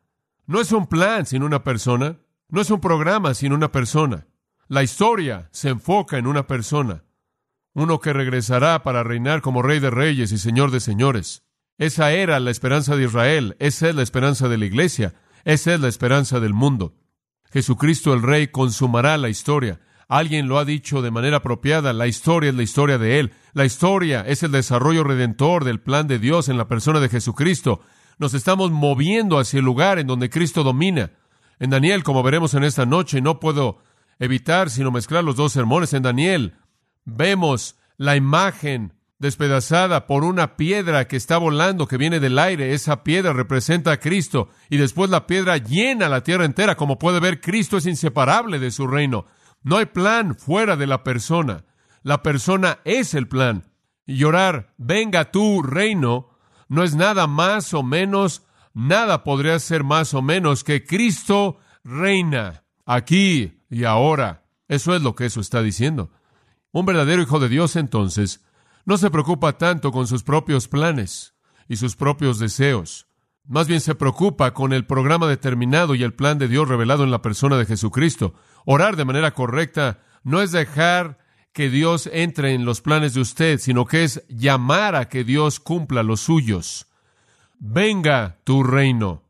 No 0.47 0.59
es 0.59 0.71
un 0.71 0.87
plan 0.87 1.25
sin 1.25 1.43
una 1.43 1.63
persona. 1.63 2.17
No 2.51 2.59
es 2.59 2.69
un 2.69 2.81
programa 2.81 3.33
sin 3.33 3.53
una 3.53 3.71
persona. 3.71 4.27
La 4.67 4.83
historia 4.83 5.47
se 5.53 5.69
enfoca 5.69 6.17
en 6.17 6.27
una 6.27 6.47
persona. 6.47 7.05
Uno 7.73 8.01
que 8.01 8.11
regresará 8.11 8.83
para 8.83 9.03
reinar 9.03 9.41
como 9.41 9.61
rey 9.61 9.79
de 9.79 9.89
reyes 9.89 10.33
y 10.33 10.37
señor 10.37 10.69
de 10.69 10.81
señores. 10.81 11.45
Esa 11.77 12.11
era 12.11 12.41
la 12.41 12.51
esperanza 12.51 12.97
de 12.97 13.05
Israel. 13.05 13.55
Esa 13.59 13.87
es 13.87 13.95
la 13.95 14.01
esperanza 14.01 14.49
de 14.49 14.57
la 14.57 14.65
iglesia. 14.65 15.13
Esa 15.45 15.73
es 15.73 15.79
la 15.79 15.87
esperanza 15.87 16.41
del 16.41 16.53
mundo. 16.53 16.97
Jesucristo 17.53 18.13
el 18.13 18.21
Rey 18.21 18.49
consumará 18.49 19.17
la 19.17 19.29
historia. 19.29 19.79
Alguien 20.09 20.49
lo 20.49 20.59
ha 20.59 20.65
dicho 20.65 21.01
de 21.01 21.09
manera 21.09 21.37
apropiada, 21.37 21.93
la 21.93 22.07
historia 22.07 22.49
es 22.49 22.55
la 22.57 22.63
historia 22.63 22.97
de 22.97 23.19
Él. 23.19 23.31
La 23.53 23.63
historia 23.63 24.25
es 24.27 24.43
el 24.43 24.51
desarrollo 24.51 25.05
redentor 25.05 25.63
del 25.63 25.79
plan 25.79 26.05
de 26.09 26.19
Dios 26.19 26.49
en 26.49 26.57
la 26.57 26.67
persona 26.67 26.99
de 26.99 27.07
Jesucristo. 27.07 27.79
Nos 28.19 28.33
estamos 28.33 28.71
moviendo 28.71 29.39
hacia 29.39 29.59
el 29.59 29.65
lugar 29.65 29.99
en 29.99 30.07
donde 30.07 30.29
Cristo 30.29 30.63
domina. 30.63 31.11
En 31.61 31.69
Daniel, 31.69 32.03
como 32.03 32.23
veremos 32.23 32.55
en 32.55 32.63
esta 32.63 32.87
noche, 32.87 33.21
no 33.21 33.39
puedo 33.39 33.77
evitar 34.17 34.71
sino 34.71 34.89
mezclar 34.89 35.23
los 35.23 35.35
dos 35.35 35.51
sermones. 35.53 35.93
En 35.93 36.01
Daniel 36.01 36.55
vemos 37.05 37.75
la 37.97 38.15
imagen 38.15 38.95
despedazada 39.19 40.07
por 40.07 40.23
una 40.23 40.57
piedra 40.57 41.07
que 41.07 41.17
está 41.17 41.37
volando, 41.37 41.87
que 41.87 41.97
viene 41.97 42.19
del 42.19 42.39
aire. 42.39 42.73
Esa 42.73 43.03
piedra 43.03 43.31
representa 43.31 43.91
a 43.91 43.99
Cristo 43.99 44.49
y 44.71 44.77
después 44.77 45.11
la 45.11 45.27
piedra 45.27 45.57
llena 45.57 46.09
la 46.09 46.23
tierra 46.23 46.45
entera. 46.45 46.75
Como 46.75 46.97
puede 46.97 47.19
ver, 47.19 47.39
Cristo 47.39 47.77
es 47.77 47.85
inseparable 47.85 48.57
de 48.57 48.71
su 48.71 48.87
reino. 48.87 49.27
No 49.61 49.77
hay 49.77 49.85
plan 49.85 50.33
fuera 50.33 50.75
de 50.75 50.87
la 50.87 51.03
persona. 51.03 51.65
La 52.01 52.23
persona 52.23 52.79
es 52.85 53.13
el 53.13 53.27
plan. 53.27 53.71
Y 54.07 54.15
llorar, 54.15 54.73
venga 54.79 55.29
tu 55.29 55.61
reino, 55.61 56.39
no 56.69 56.81
es 56.81 56.95
nada 56.95 57.27
más 57.27 57.75
o 57.75 57.83
menos, 57.83 58.47
nada 58.73 59.23
podría 59.23 59.57
ser 59.59 59.83
más 59.83 60.13
o 60.13 60.21
menos 60.21 60.63
que 60.63 60.85
Cristo 60.85 61.59
reina 61.83 62.63
aquí 62.85 63.61
y 63.69 63.83
ahora. 63.83 64.45
Eso 64.67 64.95
es 64.95 65.01
lo 65.01 65.15
que 65.15 65.25
eso 65.25 65.41
está 65.41 65.61
diciendo. 65.61 66.11
Un 66.71 66.85
verdadero 66.85 67.21
hijo 67.21 67.39
de 67.39 67.49
Dios 67.49 67.75
entonces 67.75 68.45
no 68.85 68.97
se 68.97 69.11
preocupa 69.11 69.57
tanto 69.57 69.91
con 69.91 70.07
sus 70.07 70.23
propios 70.23 70.67
planes 70.67 71.35
y 71.67 71.75
sus 71.75 71.95
propios 71.95 72.39
deseos. 72.39 73.07
Más 73.45 73.67
bien 73.67 73.81
se 73.81 73.95
preocupa 73.95 74.53
con 74.53 74.71
el 74.71 74.85
programa 74.85 75.27
determinado 75.27 75.95
y 75.95 76.03
el 76.03 76.13
plan 76.13 76.37
de 76.37 76.47
Dios 76.47 76.67
revelado 76.67 77.03
en 77.03 77.11
la 77.11 77.21
persona 77.21 77.57
de 77.57 77.65
Jesucristo. 77.65 78.33
Orar 78.65 78.95
de 78.95 79.05
manera 79.05 79.31
correcta 79.33 79.99
no 80.23 80.41
es 80.41 80.51
dejar 80.51 81.17
que 81.53 81.69
Dios 81.69 82.09
entre 82.13 82.53
en 82.53 82.65
los 82.65 82.81
planes 82.81 83.13
de 83.13 83.21
usted, 83.21 83.59
sino 83.59 83.85
que 83.85 84.03
es 84.03 84.25
llamar 84.29 84.95
a 84.95 85.09
que 85.09 85.23
Dios 85.23 85.59
cumpla 85.59 86.03
los 86.03 86.21
suyos. 86.21 86.87
Venga 87.63 88.39
tu 88.43 88.63
reino. 88.63 89.21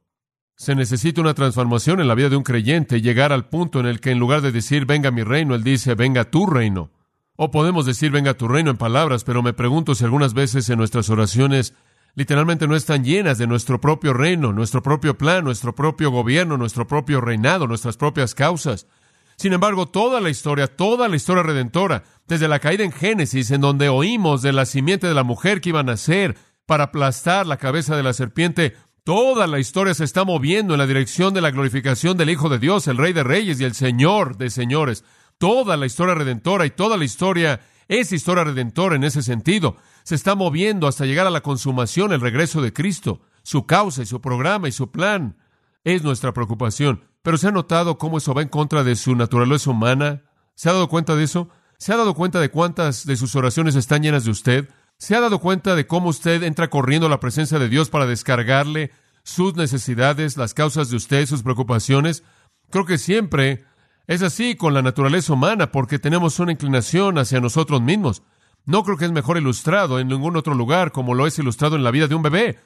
Se 0.56 0.74
necesita 0.74 1.20
una 1.20 1.34
transformación 1.34 2.00
en 2.00 2.08
la 2.08 2.16
vida 2.16 2.30
de 2.30 2.38
un 2.38 2.44
creyente, 2.44 3.02
llegar 3.02 3.34
al 3.34 3.50
punto 3.50 3.82
en 3.82 3.86
el 3.86 4.00
que 4.00 4.12
en 4.12 4.20
lugar 4.20 4.40
de 4.40 4.54
decir 4.54 4.86
venga 4.86 5.12
mi 5.12 5.22
reino, 5.22 5.54
él 5.54 5.66
dice 5.66 5.96
venga 5.96 6.32
tu 6.32 6.46
reino. 6.46 6.92
O 7.36 7.52
podemos 7.52 7.86
decir 7.86 8.10
venga 8.10 8.36
tu 8.36 8.48
reino 8.48 8.72
en 8.72 8.78
palabras, 8.78 9.26
pero 9.26 9.44
me 9.44 9.52
pregunto 9.52 9.96
si 9.96 10.06
algunas 10.06 10.34
veces 10.34 10.70
en 10.70 10.78
nuestras 10.78 11.10
oraciones 11.10 11.74
literalmente 12.16 12.70
no 12.70 12.78
están 12.78 13.04
llenas 13.04 13.38
de 13.38 13.48
nuestro 13.48 13.82
propio 13.82 14.14
reino, 14.14 14.54
nuestro 14.54 14.82
propio 14.82 15.18
plan, 15.18 15.44
nuestro 15.44 15.76
propio 15.76 16.10
gobierno, 16.10 16.56
nuestro 16.56 16.88
propio 16.88 17.20
reinado, 17.20 17.68
nuestras 17.68 17.98
propias 17.98 18.34
causas. 18.34 18.88
Sin 19.36 19.52
embargo, 19.52 19.88
toda 19.88 20.22
la 20.22 20.30
historia, 20.30 20.68
toda 20.68 21.10
la 21.10 21.18
historia 21.18 21.44
redentora, 21.44 22.04
desde 22.30 22.48
la 22.48 22.60
caída 22.60 22.86
en 22.86 22.94
Génesis, 22.94 23.52
en 23.52 23.60
donde 23.60 23.90
oímos 23.90 24.42
de 24.42 24.54
la 24.54 24.66
simiente 24.66 25.08
de 25.08 25.16
la 25.16 25.24
mujer 25.24 25.60
que 25.60 25.70
iba 25.70 25.82
a 25.82 25.84
nacer 25.84 26.38
para 26.66 26.86
aplastar 26.86 27.48
la 27.48 27.58
cabeza 27.58 27.96
de 27.96 28.04
la 28.04 28.14
serpiente, 28.14 28.76
toda 29.04 29.48
la 29.48 29.60
historia 29.60 29.94
se 29.94 30.04
está 30.04 30.24
moviendo 30.24 30.74
en 30.74 30.80
la 30.80 30.88
dirección 30.88 31.34
de 31.34 31.42
la 31.42 31.52
glorificación 31.52 32.18
del 32.18 32.30
Hijo 32.30 32.50
de 32.50 32.60
Dios, 32.60 32.88
el 32.88 32.98
Rey 32.98 33.14
de 33.14 33.24
Reyes 33.24 33.60
y 33.60 33.64
el 33.64 33.74
Señor 33.74 34.38
de 34.38 34.50
Señores. 34.50 35.04
Toda 35.38 35.76
la 35.78 35.86
historia 35.86 36.14
redentora 36.14 36.66
y 36.66 36.70
toda 36.70 36.98
la 36.98 37.06
historia 37.06 37.62
es 37.88 38.12
historia 38.14 38.44
redentora 38.44 38.96
en 38.96 39.04
ese 39.04 39.22
sentido. 39.22 39.76
Se 40.04 40.16
está 40.16 40.36
moviendo 40.36 40.88
hasta 40.88 41.06
llegar 41.06 41.28
a 41.28 41.32
la 41.32 41.42
consumación, 41.42 42.14
el 42.14 42.22
regreso 42.22 42.62
de 42.62 42.74
Cristo. 42.74 43.22
Su 43.44 43.66
causa 43.66 44.04
y 44.04 44.06
su 44.06 44.22
programa 44.22 44.70
y 44.70 44.72
su 44.72 44.92
plan 44.92 45.36
es 45.84 46.04
nuestra 46.04 46.34
preocupación. 46.34 47.04
Pero 47.22 47.38
¿se 47.38 47.48
ha 47.48 47.52
notado 47.52 47.98
cómo 47.98 48.18
eso 48.18 48.34
va 48.34 48.42
en 48.42 48.48
contra 48.48 48.84
de 48.84 48.96
su 48.96 49.16
naturaleza 49.16 49.72
humana? 49.72 50.24
¿Se 50.56 50.70
ha 50.70 50.74
dado 50.74 50.90
cuenta 50.90 51.16
de 51.16 51.24
eso? 51.24 51.50
¿Se 51.78 51.92
ha 51.94 51.98
dado 51.98 52.14
cuenta 52.14 52.40
de 52.40 52.50
cuántas 52.50 53.06
de 53.06 53.18
sus 53.18 53.36
oraciones 53.36 53.76
están 53.76 54.04
llenas 54.04 54.24
de 54.24 54.32
usted? 54.32 54.70
¿Se 55.02 55.16
ha 55.16 55.20
dado 55.20 55.40
cuenta 55.40 55.76
de 55.76 55.88
cómo 55.88 56.10
usted 56.10 56.44
entra 56.44 56.70
corriendo 56.70 57.08
a 57.08 57.10
la 57.10 57.20
presencia 57.20 57.58
de 57.58 57.70
Dios 57.70 57.90
para 57.90 58.06
descargarle 58.06 58.92
sus 59.24 59.56
necesidades, 59.56 60.38
las 60.38 60.54
causas 60.54 60.92
de 60.92 60.96
usted, 60.96 61.26
sus 61.26 61.42
preocupaciones? 61.42 62.24
Creo 62.70 62.86
que 62.86 63.00
siempre 63.00 63.66
es 64.06 64.22
así 64.22 64.54
con 64.54 64.76
la 64.76 64.84
naturaleza 64.84 65.34
humana 65.34 65.72
porque 65.72 65.98
tenemos 65.98 66.40
una 66.40 66.52
inclinación 66.52 67.18
hacia 67.18 67.42
nosotros 67.42 67.82
mismos. 67.82 68.22
No 68.66 68.84
creo 68.84 68.96
que 68.96 69.06
es 69.06 69.12
mejor 69.12 69.38
ilustrado 69.38 70.00
en 70.00 70.08
ningún 70.08 70.38
otro 70.38 70.54
lugar 70.54 70.92
como 70.92 71.16
lo 71.16 71.26
es 71.26 71.40
ilustrado 71.40 71.76
en 71.76 71.84
la 71.84 71.90
vida 71.90 72.08
de 72.08 72.14
un 72.14 72.22
bebé. 72.22 72.60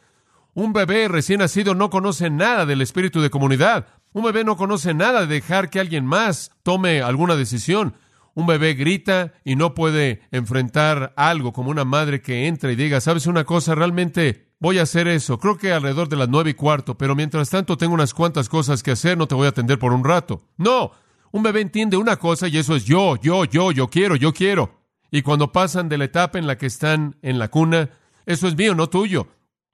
Un 0.53 0.73
bebé 0.73 1.07
recién 1.07 1.39
nacido 1.39 1.73
no 1.73 1.89
conoce 1.89 2.29
nada 2.29 2.65
del 2.65 2.81
espíritu 2.81 3.21
de 3.21 3.29
comunidad. 3.29 3.87
Un 4.11 4.25
bebé 4.25 4.43
no 4.43 4.57
conoce 4.57 4.93
nada 4.93 5.21
de 5.21 5.27
dejar 5.35 5.69
que 5.69 5.79
alguien 5.79 6.05
más 6.05 6.51
tome 6.63 7.01
alguna 7.01 7.37
decisión. 7.37 7.95
Un 8.35 8.45
bebé 8.45 8.73
grita 8.73 9.33
y 9.43 9.55
no 9.55 9.73
puede 9.73 10.21
enfrentar 10.31 11.13
algo 11.15 11.53
como 11.53 11.71
una 11.71 11.85
madre 11.85 12.21
que 12.21 12.47
entra 12.47 12.71
y 12.71 12.75
diga, 12.75 13.01
¿sabes 13.01 13.27
una 13.27 13.45
cosa? 13.45 13.75
Realmente 13.75 14.49
voy 14.59 14.77
a 14.77 14.83
hacer 14.83 15.07
eso. 15.07 15.39
Creo 15.39 15.57
que 15.57 15.71
alrededor 15.71 16.09
de 16.09 16.17
las 16.17 16.29
nueve 16.29 16.51
y 16.51 16.53
cuarto, 16.53 16.97
pero 16.97 17.15
mientras 17.15 17.49
tanto 17.49 17.77
tengo 17.77 17.93
unas 17.93 18.13
cuantas 18.13 18.49
cosas 18.49 18.83
que 18.83 18.91
hacer, 18.91 19.17
no 19.17 19.27
te 19.27 19.35
voy 19.35 19.45
a 19.45 19.49
atender 19.49 19.79
por 19.79 19.93
un 19.93 20.03
rato. 20.03 20.41
No, 20.57 20.91
un 21.31 21.43
bebé 21.43 21.61
entiende 21.61 21.97
una 21.97 22.17
cosa 22.17 22.47
y 22.47 22.57
eso 22.57 22.75
es 22.75 22.85
yo, 22.85 23.15
yo, 23.17 23.45
yo, 23.45 23.71
yo 23.71 23.89
quiero, 23.89 24.15
yo 24.15 24.33
quiero. 24.33 24.81
Y 25.11 25.21
cuando 25.21 25.51
pasan 25.51 25.87
de 25.87 25.97
la 25.97 26.05
etapa 26.05 26.37
en 26.37 26.45
la 26.45 26.57
que 26.57 26.65
están 26.65 27.15
en 27.21 27.39
la 27.39 27.47
cuna, 27.47 27.89
eso 28.25 28.47
es 28.47 28.57
mío, 28.57 28.75
no 28.75 28.89
tuyo. 28.89 29.27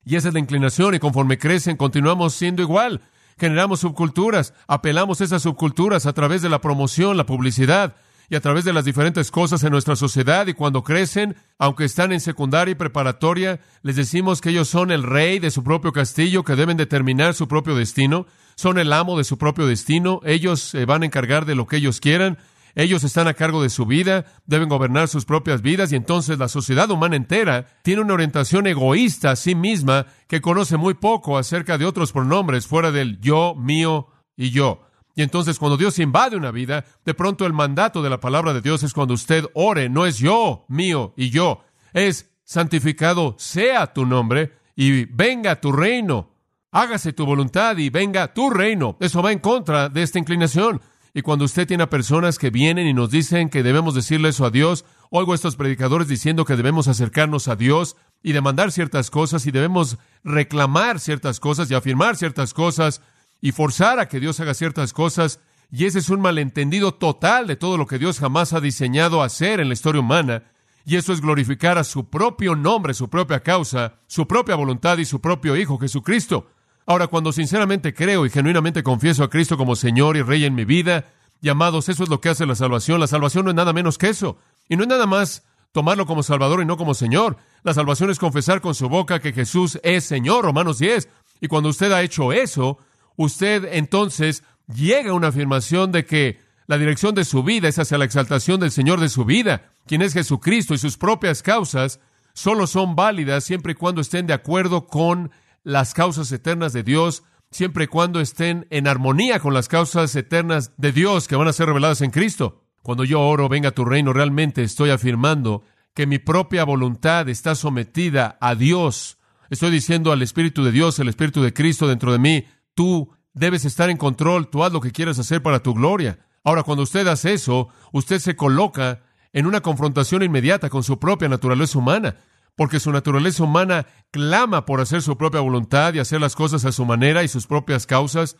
Y 0.05 0.15
esa 0.15 0.27
es 0.27 0.33
la 0.33 0.39
inclinación 0.39 0.93
y 0.93 0.99
conforme 0.99 1.37
crecen 1.37 1.77
continuamos 1.77 2.33
siendo 2.33 2.61
igual. 2.61 3.01
Generamos 3.39 3.79
subculturas, 3.79 4.53
apelamos 4.67 5.19
a 5.19 5.23
esas 5.23 5.41
subculturas 5.41 6.05
a 6.05 6.13
través 6.13 6.43
de 6.43 6.49
la 6.49 6.61
promoción, 6.61 7.17
la 7.17 7.25
publicidad 7.25 7.95
y 8.31 8.35
a 8.35 8.39
través 8.39 8.63
de 8.63 8.71
las 8.71 8.85
diferentes 8.85 9.29
cosas 9.29 9.61
en 9.65 9.71
nuestra 9.71 9.97
sociedad 9.97 10.47
y 10.47 10.53
cuando 10.53 10.85
crecen, 10.85 11.35
aunque 11.59 11.83
están 11.83 12.13
en 12.13 12.21
secundaria 12.21 12.71
y 12.71 12.75
preparatoria, 12.75 13.59
les 13.81 13.97
decimos 13.97 14.39
que 14.39 14.51
ellos 14.51 14.69
son 14.69 14.89
el 14.89 15.03
rey 15.03 15.39
de 15.39 15.51
su 15.51 15.65
propio 15.65 15.91
castillo, 15.91 16.45
que 16.45 16.55
deben 16.55 16.77
determinar 16.77 17.33
su 17.33 17.49
propio 17.49 17.75
destino, 17.75 18.25
son 18.55 18.79
el 18.79 18.93
amo 18.93 19.17
de 19.17 19.25
su 19.25 19.37
propio 19.37 19.67
destino, 19.67 20.21
ellos 20.23 20.61
se 20.61 20.85
van 20.85 21.03
a 21.03 21.07
encargar 21.07 21.45
de 21.45 21.55
lo 21.55 21.67
que 21.67 21.75
ellos 21.75 21.99
quieran, 21.99 22.37
ellos 22.73 23.03
están 23.03 23.27
a 23.27 23.33
cargo 23.33 23.61
de 23.61 23.69
su 23.69 23.85
vida, 23.85 24.23
deben 24.45 24.69
gobernar 24.69 25.09
sus 25.09 25.25
propias 25.25 25.61
vidas 25.61 25.91
y 25.91 25.97
entonces 25.97 26.39
la 26.39 26.47
sociedad 26.47 26.89
humana 26.89 27.17
entera 27.17 27.67
tiene 27.83 28.01
una 28.01 28.13
orientación 28.13 28.65
egoísta 28.65 29.31
a 29.31 29.35
sí 29.35 29.55
misma 29.55 30.05
que 30.29 30.39
conoce 30.39 30.77
muy 30.77 30.93
poco 30.93 31.37
acerca 31.37 31.77
de 31.77 31.85
otros 31.85 32.13
pronombres 32.13 32.65
fuera 32.65 32.93
del 32.93 33.19
yo, 33.19 33.55
mío 33.55 34.07
y 34.37 34.51
yo. 34.51 34.83
Y 35.15 35.23
entonces 35.23 35.59
cuando 35.59 35.77
Dios 35.77 35.99
invade 35.99 36.37
una 36.37 36.51
vida, 36.51 36.85
de 37.05 37.13
pronto 37.13 37.45
el 37.45 37.53
mandato 37.53 38.01
de 38.01 38.09
la 38.09 38.19
palabra 38.19 38.53
de 38.53 38.61
Dios 38.61 38.83
es 38.83 38.93
cuando 38.93 39.13
usted 39.13 39.45
ore, 39.53 39.89
no 39.89 40.05
es 40.05 40.17
yo, 40.17 40.65
mío 40.67 41.13
y 41.17 41.29
yo, 41.29 41.63
es 41.93 42.31
santificado 42.43 43.35
sea 43.37 43.93
tu 43.93 44.05
nombre 44.05 44.53
y 44.75 45.05
venga 45.05 45.59
tu 45.59 45.71
reino. 45.71 46.31
Hágase 46.71 47.11
tu 47.11 47.25
voluntad 47.25 47.77
y 47.77 47.89
venga 47.89 48.33
tu 48.33 48.49
reino. 48.49 48.95
Eso 48.99 49.21
va 49.21 49.31
en 49.31 49.39
contra 49.39 49.89
de 49.89 50.03
esta 50.03 50.19
inclinación. 50.19 50.81
Y 51.13 51.21
cuando 51.21 51.43
usted 51.43 51.67
tiene 51.67 51.83
a 51.83 51.89
personas 51.89 52.39
que 52.39 52.49
vienen 52.49 52.87
y 52.87 52.93
nos 52.93 53.11
dicen 53.11 53.49
que 53.49 53.63
debemos 53.63 53.93
decirle 53.93 54.29
eso 54.29 54.45
a 54.45 54.49
Dios, 54.49 54.85
oigo 55.09 55.33
a 55.33 55.35
estos 55.35 55.57
predicadores 55.57 56.07
diciendo 56.07 56.45
que 56.45 56.55
debemos 56.55 56.87
acercarnos 56.87 57.49
a 57.49 57.57
Dios 57.57 57.97
y 58.23 58.31
demandar 58.31 58.71
ciertas 58.71 59.11
cosas 59.11 59.45
y 59.45 59.51
debemos 59.51 59.97
reclamar 60.23 61.01
ciertas 61.01 61.41
cosas 61.41 61.69
y 61.69 61.75
afirmar 61.75 62.15
ciertas 62.15 62.53
cosas 62.53 63.01
y 63.41 63.51
forzar 63.51 63.99
a 63.99 64.07
que 64.07 64.19
Dios 64.19 64.39
haga 64.39 64.53
ciertas 64.53 64.93
cosas. 64.93 65.39
Y 65.71 65.85
ese 65.85 65.99
es 65.99 66.09
un 66.09 66.21
malentendido 66.21 66.93
total 66.93 67.47
de 67.47 67.55
todo 67.55 67.77
lo 67.77 67.87
que 67.87 67.97
Dios 67.97 68.19
jamás 68.19 68.53
ha 68.53 68.61
diseñado 68.61 69.23
hacer 69.23 69.59
en 69.59 69.67
la 69.67 69.73
historia 69.73 70.01
humana. 70.01 70.43
Y 70.85 70.95
eso 70.95 71.13
es 71.13 71.21
glorificar 71.21 71.77
a 71.77 71.83
su 71.83 72.09
propio 72.09 72.55
nombre, 72.55 72.93
su 72.93 73.09
propia 73.09 73.41
causa, 73.41 73.95
su 74.07 74.27
propia 74.27 74.55
voluntad 74.55 74.97
y 74.97 75.05
su 75.05 75.21
propio 75.21 75.55
Hijo 75.55 75.77
Jesucristo. 75.77 76.47
Ahora, 76.85 77.07
cuando 77.07 77.31
sinceramente 77.31 77.93
creo 77.93 78.25
y 78.25 78.29
genuinamente 78.29 78.83
confieso 78.83 79.23
a 79.23 79.29
Cristo 79.29 79.57
como 79.57 79.75
Señor 79.75 80.17
y 80.17 80.23
Rey 80.23 80.45
en 80.45 80.55
mi 80.55 80.65
vida, 80.65 81.05
llamados, 81.41 81.89
eso 81.89 82.03
es 82.03 82.09
lo 82.09 82.19
que 82.19 82.29
hace 82.29 82.45
la 82.45 82.55
salvación. 82.55 82.99
La 82.99 83.07
salvación 83.07 83.45
no 83.45 83.51
es 83.51 83.55
nada 83.55 83.73
menos 83.73 83.97
que 83.97 84.09
eso. 84.09 84.37
Y 84.67 84.75
no 84.75 84.83
es 84.83 84.89
nada 84.89 85.05
más 85.05 85.43
tomarlo 85.71 86.05
como 86.05 86.23
Salvador 86.23 86.61
y 86.61 86.65
no 86.65 86.77
como 86.77 86.93
Señor. 86.93 87.37
La 87.63 87.73
salvación 87.73 88.09
es 88.09 88.19
confesar 88.19 88.61
con 88.61 88.75
su 88.75 88.89
boca 88.89 89.19
que 89.19 89.33
Jesús 89.33 89.79
es 89.83 90.03
Señor, 90.03 90.45
Romanos 90.45 90.79
10. 90.79 91.07
Y 91.39 91.47
cuando 91.47 91.69
usted 91.69 91.91
ha 91.91 92.01
hecho 92.01 92.33
eso, 92.33 92.79
usted 93.15 93.69
entonces 93.71 94.43
llega 94.73 95.11
a 95.11 95.15
una 95.15 95.27
afirmación 95.27 95.91
de 95.91 96.05
que 96.05 96.39
la 96.67 96.77
dirección 96.77 97.15
de 97.15 97.25
su 97.25 97.43
vida 97.43 97.67
es 97.67 97.79
hacia 97.79 97.97
la 97.97 98.05
exaltación 98.05 98.59
del 98.59 98.71
Señor 98.71 98.99
de 98.99 99.09
su 99.09 99.25
vida, 99.25 99.73
quien 99.85 100.01
es 100.01 100.13
Jesucristo, 100.13 100.73
y 100.73 100.77
sus 100.77 100.97
propias 100.97 101.43
causas 101.43 101.99
solo 102.33 102.67
son 102.67 102.95
válidas 102.95 103.43
siempre 103.43 103.73
y 103.73 103.75
cuando 103.75 104.01
estén 104.01 104.27
de 104.27 104.33
acuerdo 104.33 104.87
con 104.87 105.31
las 105.63 105.93
causas 105.93 106.31
eternas 106.31 106.73
de 106.73 106.83
Dios, 106.83 107.23
siempre 107.49 107.85
y 107.85 107.87
cuando 107.87 108.21
estén 108.21 108.67
en 108.69 108.87
armonía 108.87 109.39
con 109.39 109.53
las 109.53 109.67
causas 109.67 110.15
eternas 110.15 110.71
de 110.77 110.91
Dios 110.91 111.27
que 111.27 111.35
van 111.35 111.47
a 111.47 111.53
ser 111.53 111.67
reveladas 111.67 112.01
en 112.01 112.11
Cristo. 112.11 112.63
Cuando 112.81 113.03
yo 113.03 113.21
oro, 113.21 113.49
venga 113.49 113.71
tu 113.71 113.85
reino, 113.85 114.13
realmente 114.13 114.63
estoy 114.63 114.89
afirmando 114.89 115.63
que 115.93 116.07
mi 116.07 116.19
propia 116.19 116.63
voluntad 116.63 117.27
está 117.29 117.53
sometida 117.53 118.37
a 118.39 118.55
Dios. 118.55 119.17
Estoy 119.49 119.69
diciendo 119.69 120.11
al 120.11 120.21
Espíritu 120.21 120.63
de 120.63 120.71
Dios, 120.71 120.97
el 120.99 121.09
Espíritu 121.09 121.41
de 121.43 121.53
Cristo 121.53 121.87
dentro 121.87 122.13
de 122.13 122.19
mí, 122.19 122.45
tú 122.73 123.09
debes 123.33 123.65
estar 123.65 123.89
en 123.89 123.97
control, 123.97 124.49
tú 124.49 124.63
haz 124.63 124.73
lo 124.73 124.81
que 124.81 124.91
quieras 124.91 125.19
hacer 125.19 125.41
para 125.41 125.61
tu 125.61 125.73
gloria. 125.73 126.19
Ahora, 126.43 126.63
cuando 126.63 126.83
usted 126.83 127.07
hace 127.07 127.33
eso, 127.33 127.69
usted 127.91 128.19
se 128.19 128.35
coloca 128.35 129.03
en 129.33 129.45
una 129.45 129.61
confrontación 129.61 130.23
inmediata 130.23 130.69
con 130.69 130.83
su 130.83 130.99
propia 130.99 131.29
naturaleza 131.29 131.77
humana 131.77 132.17
porque 132.55 132.79
su 132.79 132.91
naturaleza 132.91 133.43
humana 133.43 133.87
clama 134.11 134.65
por 134.65 134.81
hacer 134.81 135.01
su 135.01 135.17
propia 135.17 135.41
voluntad 135.41 135.93
y 135.93 135.99
hacer 135.99 136.21
las 136.21 136.35
cosas 136.35 136.65
a 136.65 136.71
su 136.71 136.85
manera 136.85 137.23
y 137.23 137.27
sus 137.27 137.47
propias 137.47 137.85
causas. 137.85 138.37